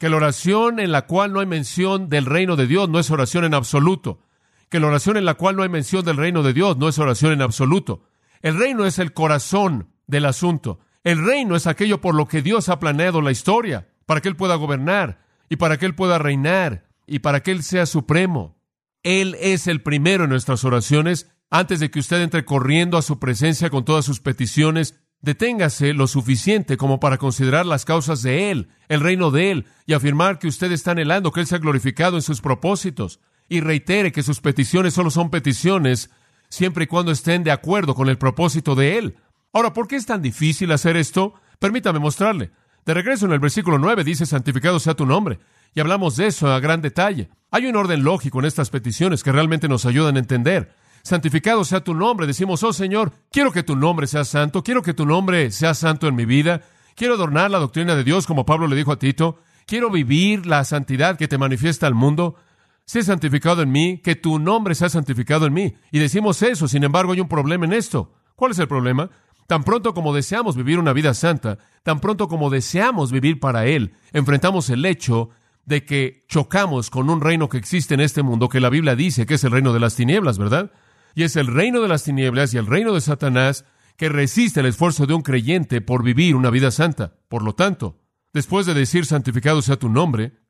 que 0.00 0.08
la 0.08 0.16
oración 0.16 0.80
en 0.80 0.90
la 0.90 1.06
cual 1.06 1.32
no 1.32 1.38
hay 1.38 1.46
mención 1.46 2.08
del 2.08 2.26
reino 2.26 2.56
de 2.56 2.66
Dios 2.66 2.88
no 2.88 2.98
es 2.98 3.08
oración 3.12 3.44
en 3.44 3.54
absoluto, 3.54 4.18
que 4.70 4.80
la 4.80 4.88
oración 4.88 5.18
en 5.18 5.24
la 5.24 5.34
cual 5.34 5.54
no 5.54 5.62
hay 5.62 5.68
mención 5.68 6.04
del 6.04 6.16
reino 6.16 6.42
de 6.42 6.52
Dios 6.52 6.76
no 6.76 6.88
es 6.88 6.98
oración 6.98 7.30
en 7.30 7.42
absoluto. 7.42 8.02
El 8.42 8.58
reino 8.58 8.86
es 8.86 8.98
el 8.98 9.12
corazón 9.12 9.88
del 10.08 10.26
asunto. 10.26 10.80
El 11.04 11.24
reino 11.24 11.54
es 11.54 11.68
aquello 11.68 12.00
por 12.00 12.16
lo 12.16 12.26
que 12.26 12.42
Dios 12.42 12.68
ha 12.68 12.80
planeado 12.80 13.20
la 13.20 13.30
historia, 13.30 13.86
para 14.04 14.20
que 14.20 14.26
Él 14.26 14.34
pueda 14.34 14.56
gobernar 14.56 15.20
y 15.48 15.54
para 15.54 15.78
que 15.78 15.86
Él 15.86 15.94
pueda 15.94 16.18
reinar 16.18 16.88
y 17.06 17.20
para 17.20 17.44
que 17.44 17.52
Él 17.52 17.62
sea 17.62 17.86
supremo. 17.86 18.56
Él 19.04 19.36
es 19.38 19.68
el 19.68 19.82
primero 19.82 20.24
en 20.24 20.30
nuestras 20.30 20.64
oraciones. 20.64 21.30
Antes 21.50 21.78
de 21.78 21.90
que 21.90 22.00
usted 22.00 22.20
entre 22.22 22.44
corriendo 22.44 22.98
a 22.98 23.02
su 23.02 23.20
presencia 23.20 23.70
con 23.70 23.84
todas 23.84 24.04
sus 24.04 24.18
peticiones, 24.18 24.98
deténgase 25.20 25.92
lo 25.92 26.06
suficiente 26.06 26.76
como 26.76 26.98
para 26.98 27.18
considerar 27.18 27.66
las 27.66 27.84
causas 27.84 28.22
de 28.22 28.50
Él, 28.50 28.68
el 28.88 29.00
reino 29.00 29.30
de 29.30 29.52
Él, 29.52 29.66
y 29.86 29.92
afirmar 29.92 30.38
que 30.38 30.48
usted 30.48 30.72
está 30.72 30.90
anhelando 30.90 31.30
que 31.30 31.40
Él 31.40 31.46
sea 31.46 31.58
glorificado 31.58 32.16
en 32.16 32.22
sus 32.22 32.40
propósitos. 32.40 33.20
Y 33.46 33.60
reitere 33.60 34.10
que 34.10 34.22
sus 34.22 34.40
peticiones 34.40 34.94
solo 34.94 35.10
son 35.10 35.30
peticiones 35.30 36.10
siempre 36.48 36.84
y 36.84 36.86
cuando 36.86 37.12
estén 37.12 37.44
de 37.44 37.50
acuerdo 37.50 37.94
con 37.94 38.08
el 38.08 38.16
propósito 38.16 38.74
de 38.74 38.96
Él. 38.98 39.16
Ahora, 39.52 39.74
¿por 39.74 39.86
qué 39.86 39.96
es 39.96 40.06
tan 40.06 40.22
difícil 40.22 40.72
hacer 40.72 40.96
esto? 40.96 41.34
Permítame 41.58 41.98
mostrarle. 41.98 42.52
De 42.86 42.94
regreso 42.94 43.26
en 43.26 43.32
el 43.32 43.40
versículo 43.40 43.78
9 43.78 44.02
dice, 44.02 44.24
santificado 44.24 44.80
sea 44.80 44.94
tu 44.94 45.04
nombre. 45.06 45.38
Y 45.74 45.80
hablamos 45.80 46.16
de 46.16 46.26
eso 46.26 46.52
a 46.52 46.60
gran 46.60 46.80
detalle. 46.80 47.30
Hay 47.50 47.66
un 47.66 47.76
orden 47.76 48.04
lógico 48.04 48.40
en 48.40 48.46
estas 48.46 48.70
peticiones 48.70 49.22
que 49.22 49.32
realmente 49.32 49.68
nos 49.68 49.86
ayudan 49.86 50.16
a 50.16 50.20
entender. 50.20 50.74
Santificado 51.02 51.64
sea 51.64 51.84
tu 51.84 51.94
nombre. 51.94 52.26
Decimos, 52.26 52.62
oh 52.62 52.72
Señor, 52.72 53.12
quiero 53.30 53.52
que 53.52 53.62
tu 53.62 53.76
nombre 53.76 54.06
sea 54.06 54.24
santo, 54.24 54.62
quiero 54.62 54.82
que 54.82 54.94
tu 54.94 55.04
nombre 55.04 55.50
sea 55.50 55.74
santo 55.74 56.06
en 56.08 56.14
mi 56.14 56.24
vida, 56.24 56.62
quiero 56.96 57.14
adornar 57.14 57.50
la 57.50 57.58
doctrina 57.58 57.94
de 57.94 58.04
Dios 58.04 58.26
como 58.26 58.46
Pablo 58.46 58.66
le 58.66 58.76
dijo 58.76 58.92
a 58.92 58.98
Tito, 58.98 59.38
quiero 59.66 59.90
vivir 59.90 60.46
la 60.46 60.64
santidad 60.64 61.18
que 61.18 61.28
te 61.28 61.38
manifiesta 61.38 61.86
al 61.86 61.94
mundo. 61.94 62.36
Sé 62.86 63.02
santificado 63.02 63.62
en 63.62 63.72
mí, 63.72 63.98
que 63.98 64.14
tu 64.14 64.38
nombre 64.38 64.74
sea 64.74 64.88
santificado 64.88 65.46
en 65.46 65.54
mí. 65.54 65.74
Y 65.90 65.98
decimos 65.98 66.42
eso, 66.42 66.68
sin 66.68 66.84
embargo 66.84 67.12
hay 67.12 67.20
un 67.20 67.28
problema 67.28 67.64
en 67.64 67.72
esto. 67.72 68.12
¿Cuál 68.36 68.52
es 68.52 68.58
el 68.58 68.68
problema? 68.68 69.10
Tan 69.46 69.62
pronto 69.64 69.94
como 69.94 70.14
deseamos 70.14 70.56
vivir 70.56 70.78
una 70.78 70.92
vida 70.92 71.14
santa, 71.14 71.58
tan 71.82 72.00
pronto 72.00 72.28
como 72.28 72.50
deseamos 72.50 73.12
vivir 73.12 73.40
para 73.40 73.66
Él, 73.66 73.94
enfrentamos 74.12 74.70
el 74.70 74.84
hecho 74.86 75.30
de 75.66 75.84
que 75.84 76.24
chocamos 76.28 76.90
con 76.90 77.10
un 77.10 77.20
reino 77.20 77.48
que 77.48 77.56
existe 77.56 77.94
en 77.94 78.00
este 78.00 78.22
mundo 78.22 78.48
que 78.48 78.60
la 78.60 78.70
Biblia 78.70 78.94
dice 78.96 79.26
que 79.26 79.34
es 79.34 79.44
el 79.44 79.52
reino 79.52 79.72
de 79.72 79.80
las 79.80 79.96
tinieblas, 79.96 80.38
¿verdad? 80.38 80.72
Y 81.14 81.22
es 81.22 81.36
el 81.36 81.46
reino 81.46 81.80
de 81.80 81.88
las 81.88 82.04
tinieblas 82.04 82.52
y 82.52 82.58
el 82.58 82.66
reino 82.66 82.92
de 82.92 83.00
Satanás 83.00 83.64
que 83.96 84.08
resiste 84.08 84.60
el 84.60 84.66
esfuerzo 84.66 85.06
de 85.06 85.14
un 85.14 85.22
creyente 85.22 85.80
por 85.80 86.02
vivir 86.02 86.34
una 86.34 86.50
vida 86.50 86.70
santa. 86.70 87.14
Por 87.28 87.42
lo 87.42 87.54
tanto, 87.54 88.00
después 88.32 88.66
de 88.66 88.74
decir 88.74 89.06
santificado 89.06 89.62
sea 89.62 89.76
tu 89.76 89.88
nombre, 89.88 90.40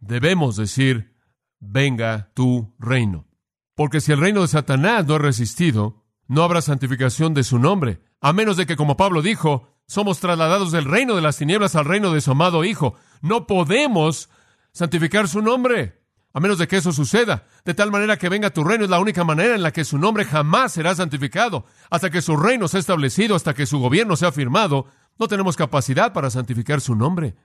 debemos 0.00 0.56
decir 0.56 1.14
venga 1.60 2.32
tu 2.34 2.74
reino. 2.78 3.26
Porque 3.74 4.00
si 4.00 4.12
el 4.12 4.20
reino 4.20 4.42
de 4.42 4.48
Satanás 4.48 5.06
no 5.06 5.14
ha 5.14 5.18
resistido, 5.18 6.04
no 6.26 6.42
habrá 6.42 6.62
santificación 6.62 7.34
de 7.34 7.44
su 7.44 7.58
nombre 7.58 8.00
a 8.24 8.32
menos 8.32 8.56
de 8.56 8.64
que, 8.64 8.76
como 8.76 8.96
Pablo 8.96 9.20
dijo, 9.20 9.68
somos 9.86 10.18
trasladados 10.18 10.72
del 10.72 10.86
reino 10.86 11.14
de 11.14 11.20
las 11.20 11.36
tinieblas 11.36 11.76
al 11.76 11.84
reino 11.84 12.10
de 12.10 12.22
su 12.22 12.30
amado 12.30 12.64
Hijo. 12.64 12.94
No 13.20 13.46
podemos 13.46 14.30
santificar 14.74 15.28
su 15.28 15.40
nombre, 15.40 16.02
a 16.34 16.40
menos 16.40 16.58
de 16.58 16.68
que 16.68 16.76
eso 16.76 16.92
suceda. 16.92 17.46
De 17.64 17.74
tal 17.74 17.90
manera 17.90 18.18
que 18.18 18.28
venga 18.28 18.50
tu 18.50 18.64
reino 18.64 18.84
es 18.84 18.90
la 18.90 18.98
única 18.98 19.24
manera 19.24 19.54
en 19.54 19.62
la 19.62 19.72
que 19.72 19.84
su 19.84 19.96
nombre 19.96 20.24
jamás 20.24 20.72
será 20.72 20.94
santificado. 20.94 21.64
Hasta 21.90 22.10
que 22.10 22.20
su 22.20 22.36
reino 22.36 22.68
sea 22.68 22.80
establecido, 22.80 23.36
hasta 23.36 23.54
que 23.54 23.66
su 23.66 23.78
gobierno 23.78 24.16
sea 24.16 24.32
firmado, 24.32 24.86
no 25.16 25.28
tenemos 25.28 25.56
capacidad 25.56 26.12
para 26.12 26.28
santificar 26.28 26.80
su 26.80 26.96
nombre. 26.96 27.36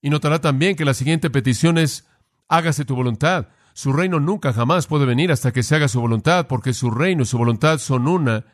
Y 0.00 0.10
notará 0.10 0.40
también 0.40 0.76
que 0.76 0.84
la 0.84 0.94
siguiente 0.94 1.28
petición 1.28 1.76
es, 1.76 2.06
hágase 2.48 2.84
tu 2.84 2.94
voluntad. 2.94 3.48
Su 3.74 3.92
reino 3.92 4.20
nunca 4.20 4.52
jamás 4.52 4.86
puede 4.86 5.06
venir 5.06 5.32
hasta 5.32 5.52
que 5.52 5.64
se 5.64 5.74
haga 5.74 5.88
su 5.88 6.00
voluntad, 6.00 6.46
porque 6.46 6.72
su 6.72 6.90
reino 6.92 7.24
y 7.24 7.26
su 7.26 7.36
voluntad 7.36 7.78
son 7.78 8.06
una 8.06 8.44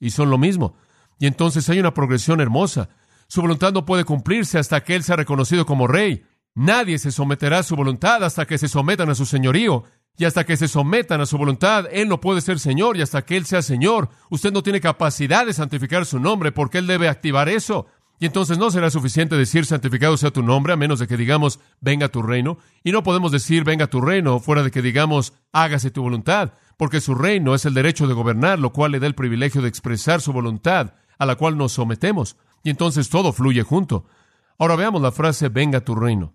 y 0.00 0.10
son 0.10 0.30
lo 0.30 0.38
mismo. 0.38 0.76
Y 1.18 1.26
entonces 1.26 1.68
hay 1.68 1.78
una 1.78 1.92
progresión 1.92 2.40
hermosa. 2.40 2.88
Su 3.28 3.42
voluntad 3.42 3.72
no 3.72 3.84
puede 3.84 4.04
cumplirse 4.04 4.58
hasta 4.58 4.82
que 4.82 4.96
Él 4.96 5.02
sea 5.02 5.16
reconocido 5.16 5.66
como 5.66 5.86
rey. 5.86 6.24
Nadie 6.54 6.98
se 6.98 7.10
someterá 7.10 7.60
a 7.60 7.62
su 7.62 7.76
voluntad 7.76 8.22
hasta 8.24 8.46
que 8.46 8.58
se 8.58 8.68
sometan 8.68 9.08
a 9.10 9.14
su 9.14 9.24
señorío. 9.24 9.84
Y 10.18 10.26
hasta 10.26 10.44
que 10.44 10.58
se 10.58 10.68
sometan 10.68 11.22
a 11.22 11.26
su 11.26 11.38
voluntad, 11.38 11.86
Él 11.90 12.08
no 12.08 12.20
puede 12.20 12.42
ser 12.42 12.58
Señor. 12.58 12.96
Y 12.96 13.02
hasta 13.02 13.22
que 13.22 13.36
Él 13.36 13.46
sea 13.46 13.62
Señor, 13.62 14.10
usted 14.28 14.52
no 14.52 14.62
tiene 14.62 14.80
capacidad 14.80 15.46
de 15.46 15.54
santificar 15.54 16.04
su 16.04 16.20
nombre 16.20 16.52
porque 16.52 16.78
Él 16.78 16.86
debe 16.86 17.08
activar 17.08 17.48
eso. 17.48 17.86
Y 18.22 18.26
entonces 18.26 18.56
no 18.56 18.70
será 18.70 18.88
suficiente 18.90 19.36
decir 19.36 19.66
santificado 19.66 20.16
sea 20.16 20.30
tu 20.30 20.44
nombre, 20.44 20.72
a 20.72 20.76
menos 20.76 21.00
de 21.00 21.08
que 21.08 21.16
digamos 21.16 21.58
venga 21.80 22.08
tu 22.08 22.22
reino. 22.22 22.58
Y 22.84 22.92
no 22.92 23.02
podemos 23.02 23.32
decir 23.32 23.64
venga 23.64 23.88
tu 23.88 24.00
reino 24.00 24.38
fuera 24.38 24.62
de 24.62 24.70
que 24.70 24.82
digamos 24.82 25.32
hágase 25.52 25.90
tu 25.90 26.02
voluntad, 26.02 26.52
porque 26.76 27.00
su 27.00 27.16
reino 27.16 27.54
es 27.54 27.64
el 27.64 27.74
derecho 27.74 28.06
de 28.06 28.14
gobernar, 28.14 28.60
lo 28.60 28.72
cual 28.72 28.92
le 28.92 29.00
da 29.00 29.08
el 29.08 29.16
privilegio 29.16 29.60
de 29.60 29.68
expresar 29.68 30.20
su 30.20 30.32
voluntad 30.32 30.94
a 31.18 31.26
la 31.26 31.34
cual 31.34 31.56
nos 31.56 31.72
sometemos. 31.72 32.36
Y 32.62 32.70
entonces 32.70 33.08
todo 33.08 33.32
fluye 33.32 33.62
junto. 33.62 34.04
Ahora 34.56 34.76
veamos 34.76 35.02
la 35.02 35.10
frase 35.10 35.48
venga 35.48 35.80
tu 35.80 35.96
reino. 35.96 36.32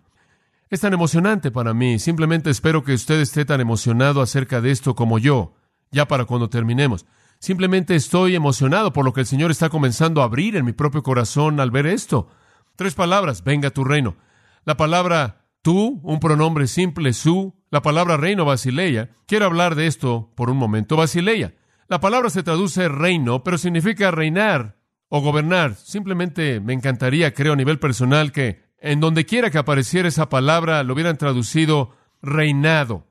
Es 0.70 0.80
tan 0.80 0.92
emocionante 0.92 1.50
para 1.50 1.72
mí. 1.72 1.98
Simplemente 1.98 2.50
espero 2.50 2.84
que 2.84 2.92
usted 2.92 3.20
esté 3.20 3.46
tan 3.46 3.60
emocionado 3.60 4.20
acerca 4.20 4.60
de 4.60 4.70
esto 4.70 4.94
como 4.94 5.18
yo, 5.18 5.54
ya 5.90 6.06
para 6.06 6.26
cuando 6.26 6.50
terminemos. 6.50 7.06
Simplemente 7.38 7.94
estoy 7.94 8.34
emocionado 8.34 8.92
por 8.92 9.04
lo 9.04 9.12
que 9.12 9.20
el 9.20 9.26
Señor 9.26 9.50
está 9.50 9.70
comenzando 9.70 10.20
a 10.20 10.24
abrir 10.24 10.56
en 10.56 10.66
mi 10.66 10.72
propio 10.72 11.02
corazón 11.02 11.58
al 11.60 11.70
ver 11.70 11.86
esto. 11.86 12.28
Tres 12.76 12.94
palabras, 12.94 13.44
venga 13.44 13.70
tu 13.70 13.82
reino. 13.82 14.16
La 14.64 14.76
palabra 14.76 15.46
tú, 15.62 16.00
un 16.02 16.20
pronombre 16.20 16.66
simple, 16.66 17.14
su, 17.14 17.54
la 17.70 17.80
palabra 17.80 18.18
reino, 18.18 18.44
basileia. 18.44 19.10
Quiero 19.26 19.46
hablar 19.46 19.74
de 19.74 19.86
esto 19.86 20.32
por 20.34 20.50
un 20.50 20.58
momento, 20.58 20.96
basileia. 20.96 21.54
La 21.88 22.00
palabra 22.00 22.28
se 22.28 22.42
traduce 22.42 22.88
reino, 22.88 23.42
pero 23.42 23.56
significa 23.56 24.10
reinar 24.10 24.76
o 25.08 25.22
gobernar. 25.22 25.76
Simplemente 25.76 26.60
me 26.60 26.74
encantaría, 26.74 27.32
creo, 27.32 27.54
a 27.54 27.56
nivel 27.56 27.78
personal, 27.78 28.32
que 28.32 28.67
en 28.80 29.00
donde 29.00 29.26
quiera 29.26 29.50
que 29.50 29.58
apareciera 29.58 30.08
esa 30.08 30.28
palabra 30.28 30.82
lo 30.82 30.94
hubieran 30.94 31.18
traducido 31.18 31.90
reinado. 32.22 33.06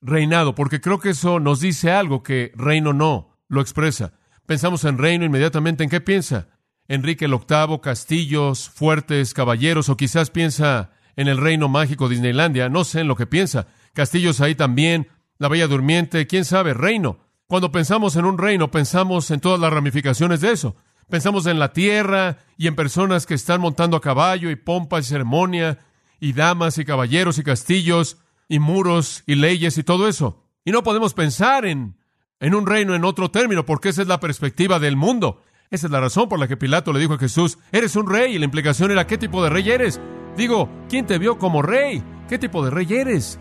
Reinado, 0.00 0.54
porque 0.54 0.80
creo 0.80 0.98
que 0.98 1.10
eso 1.10 1.38
nos 1.38 1.60
dice 1.60 1.92
algo 1.92 2.22
que 2.22 2.52
reino 2.56 2.92
no 2.92 3.38
lo 3.48 3.60
expresa. 3.60 4.14
Pensamos 4.46 4.84
en 4.84 4.98
reino 4.98 5.24
inmediatamente, 5.24 5.84
¿en 5.84 5.90
qué 5.90 6.00
piensa? 6.00 6.48
Enrique 6.88 7.26
el 7.26 7.32
VIII, 7.32 7.80
castillos, 7.80 8.68
fuertes, 8.68 9.34
caballeros, 9.34 9.88
o 9.88 9.96
quizás 9.96 10.30
piensa 10.30 10.90
en 11.14 11.28
el 11.28 11.38
reino 11.38 11.68
mágico 11.68 12.08
Disneylandia, 12.08 12.68
no 12.68 12.84
sé 12.84 13.00
en 13.00 13.08
lo 13.08 13.16
que 13.16 13.26
piensa. 13.26 13.68
Castillos 13.92 14.40
ahí 14.40 14.54
también, 14.54 15.08
la 15.38 15.48
Bella 15.48 15.68
Durmiente, 15.68 16.26
quién 16.26 16.44
sabe, 16.44 16.74
reino. 16.74 17.18
Cuando 17.46 17.70
pensamos 17.70 18.16
en 18.16 18.24
un 18.24 18.38
reino, 18.38 18.70
pensamos 18.70 19.30
en 19.30 19.40
todas 19.40 19.60
las 19.60 19.72
ramificaciones 19.72 20.40
de 20.40 20.52
eso. 20.52 20.74
Pensamos 21.12 21.44
en 21.44 21.58
la 21.58 21.74
tierra 21.74 22.38
y 22.56 22.68
en 22.68 22.74
personas 22.74 23.26
que 23.26 23.34
están 23.34 23.60
montando 23.60 23.98
a 23.98 24.00
caballo 24.00 24.50
y 24.50 24.56
pompa 24.56 24.98
y 24.98 25.02
ceremonia 25.02 25.78
y 26.20 26.32
damas 26.32 26.78
y 26.78 26.86
caballeros 26.86 27.36
y 27.36 27.42
castillos 27.42 28.16
y 28.48 28.60
muros 28.60 29.22
y 29.26 29.34
leyes 29.34 29.76
y 29.76 29.82
todo 29.82 30.08
eso. 30.08 30.42
Y 30.64 30.70
no 30.70 30.82
podemos 30.82 31.12
pensar 31.12 31.66
en, 31.66 31.98
en 32.40 32.54
un 32.54 32.64
reino 32.64 32.94
en 32.94 33.04
otro 33.04 33.30
término 33.30 33.66
porque 33.66 33.90
esa 33.90 34.00
es 34.00 34.08
la 34.08 34.20
perspectiva 34.20 34.78
del 34.78 34.96
mundo. 34.96 35.42
Esa 35.70 35.86
es 35.86 35.90
la 35.90 36.00
razón 36.00 36.30
por 36.30 36.38
la 36.38 36.48
que 36.48 36.56
Pilato 36.56 36.94
le 36.94 37.00
dijo 37.00 37.12
a 37.12 37.18
Jesús, 37.18 37.58
eres 37.72 37.94
un 37.94 38.08
rey 38.08 38.34
y 38.34 38.38
la 38.38 38.46
implicación 38.46 38.90
era 38.90 39.06
qué 39.06 39.18
tipo 39.18 39.44
de 39.44 39.50
rey 39.50 39.68
eres. 39.68 40.00
Digo, 40.38 40.70
¿quién 40.88 41.04
te 41.04 41.18
vio 41.18 41.36
como 41.36 41.60
rey? 41.60 42.02
¿Qué 42.26 42.38
tipo 42.38 42.64
de 42.64 42.70
rey 42.70 42.90
eres? 42.90 43.38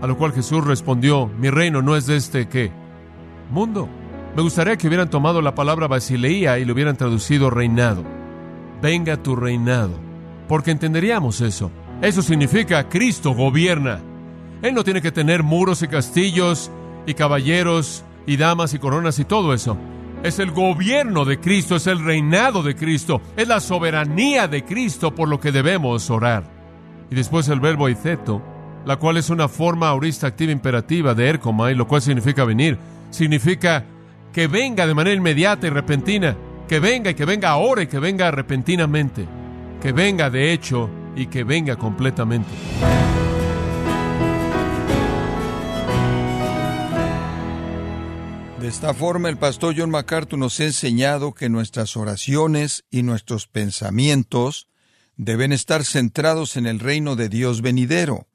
A 0.00 0.06
lo 0.06 0.16
cual 0.16 0.32
Jesús 0.32 0.64
respondió, 0.64 1.26
mi 1.26 1.50
reino 1.50 1.82
no 1.82 1.96
es 1.96 2.06
de 2.06 2.16
este 2.16 2.48
qué? 2.48 2.72
Mundo. 3.50 3.90
Me 4.36 4.42
gustaría 4.42 4.76
que 4.76 4.86
hubieran 4.86 5.10
tomado 5.10 5.42
la 5.42 5.54
palabra 5.54 5.88
basileía 5.88 6.58
y 6.58 6.64
lo 6.64 6.72
hubieran 6.72 6.96
traducido 6.96 7.50
reinado. 7.50 8.04
Venga 8.80 9.16
tu 9.16 9.34
reinado. 9.34 9.98
Porque 10.46 10.70
entenderíamos 10.70 11.40
eso. 11.40 11.70
Eso 12.00 12.22
significa 12.22 12.88
Cristo 12.88 13.32
gobierna. 13.32 14.00
Él 14.62 14.74
no 14.74 14.84
tiene 14.84 15.02
que 15.02 15.12
tener 15.12 15.42
muros 15.42 15.82
y 15.82 15.88
castillos 15.88 16.70
y 17.06 17.14
caballeros 17.14 18.04
y 18.26 18.36
damas 18.36 18.72
y 18.72 18.78
coronas 18.78 19.18
y 19.18 19.24
todo 19.24 19.52
eso. 19.52 19.76
Es 20.22 20.38
el 20.38 20.50
gobierno 20.50 21.24
de 21.24 21.40
Cristo, 21.40 21.76
es 21.76 21.86
el 21.86 22.04
reinado 22.04 22.62
de 22.62 22.76
Cristo, 22.76 23.22
es 23.36 23.48
la 23.48 23.58
soberanía 23.58 24.48
de 24.48 24.64
Cristo 24.64 25.14
por 25.14 25.28
lo 25.28 25.40
que 25.40 25.50
debemos 25.50 26.10
orar. 26.10 26.44
Y 27.10 27.14
después 27.14 27.48
el 27.48 27.58
verbo 27.58 27.88
iceto, 27.88 28.42
la 28.84 28.96
cual 28.96 29.16
es 29.16 29.30
una 29.30 29.48
forma 29.48 29.88
aurista 29.88 30.26
activa 30.26 30.52
imperativa 30.52 31.14
de 31.14 31.28
ercomai, 31.28 31.74
lo 31.74 31.88
cual 31.88 32.02
significa 32.02 32.44
venir. 32.44 32.78
Significa 33.10 33.84
que 34.32 34.46
venga 34.46 34.86
de 34.86 34.94
manera 34.94 35.16
inmediata 35.16 35.66
y 35.66 35.70
repentina, 35.70 36.36
que 36.68 36.78
venga 36.78 37.10
y 37.10 37.14
que 37.14 37.24
venga 37.24 37.50
ahora 37.50 37.82
y 37.82 37.86
que 37.86 37.98
venga 37.98 38.30
repentinamente, 38.30 39.26
que 39.80 39.92
venga 39.92 40.30
de 40.30 40.52
hecho 40.52 40.88
y 41.16 41.26
que 41.26 41.44
venga 41.44 41.76
completamente. 41.76 42.50
De 48.60 48.68
esta 48.68 48.92
forma, 48.92 49.30
el 49.30 49.38
pastor 49.38 49.74
John 49.76 49.90
MacArthur 49.90 50.38
nos 50.38 50.60
ha 50.60 50.64
enseñado 50.64 51.32
que 51.32 51.48
nuestras 51.48 51.96
oraciones 51.96 52.84
y 52.90 53.02
nuestros 53.02 53.46
pensamientos 53.46 54.68
deben 55.16 55.52
estar 55.52 55.84
centrados 55.84 56.56
en 56.56 56.66
el 56.66 56.78
reino 56.78 57.16
de 57.16 57.30
Dios 57.30 57.62
venidero. 57.62 58.28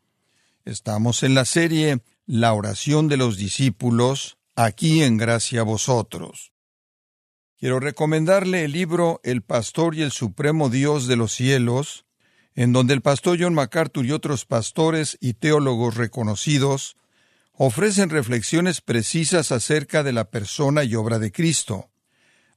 Estamos 0.65 1.21
en 1.21 1.35
la 1.35 1.45
serie 1.45 2.01
La 2.25 2.53
oración 2.53 3.07
de 3.07 3.17
los 3.17 3.37
discípulos, 3.37 4.37
aquí 4.55 5.03
en 5.03 5.17
gracia 5.17 5.63
vosotros. 5.63 6.53
Quiero 7.57 7.79
recomendarle 7.79 8.65
el 8.65 8.71
libro 8.71 9.19
El 9.23 9.41
Pastor 9.41 9.95
y 9.95 10.01
el 10.01 10.11
Supremo 10.11 10.69
Dios 10.69 11.07
de 11.07 11.15
los 11.15 11.33
Cielos, 11.33 12.05
en 12.53 12.71
donde 12.73 12.93
el 12.93 13.01
pastor 13.01 13.37
John 13.39 13.53
MacArthur 13.53 14.05
y 14.05 14.11
otros 14.11 14.45
pastores 14.45 15.17
y 15.19 15.33
teólogos 15.33 15.95
reconocidos 15.95 16.95
ofrecen 17.51 18.09
reflexiones 18.09 18.81
precisas 18.81 19.51
acerca 19.51 20.03
de 20.03 20.13
la 20.13 20.29
persona 20.29 20.83
y 20.83 20.95
obra 20.95 21.19
de 21.19 21.31
Cristo. 21.31 21.89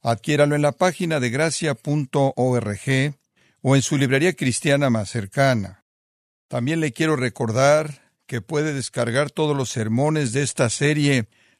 Adquiéralo 0.01 0.55
en 0.55 0.61
la 0.61 0.71
página 0.71 1.19
de 1.19 1.29
gracia.org 1.29 3.15
o 3.61 3.75
en 3.75 3.81
su 3.81 3.97
librería 3.97 4.33
cristiana 4.33 4.89
más 4.89 5.09
cercana. 5.09 5.83
También 6.47 6.79
le 6.79 6.93
quiero 6.93 7.17
recordar 7.17 8.13
que 8.25 8.41
puede 8.41 8.73
descargar 8.73 9.31
todos 9.31 9.55
los 9.55 9.69
sermones 9.69 10.31
de 10.31 10.43
esta 10.43 10.69
serie 10.69 11.27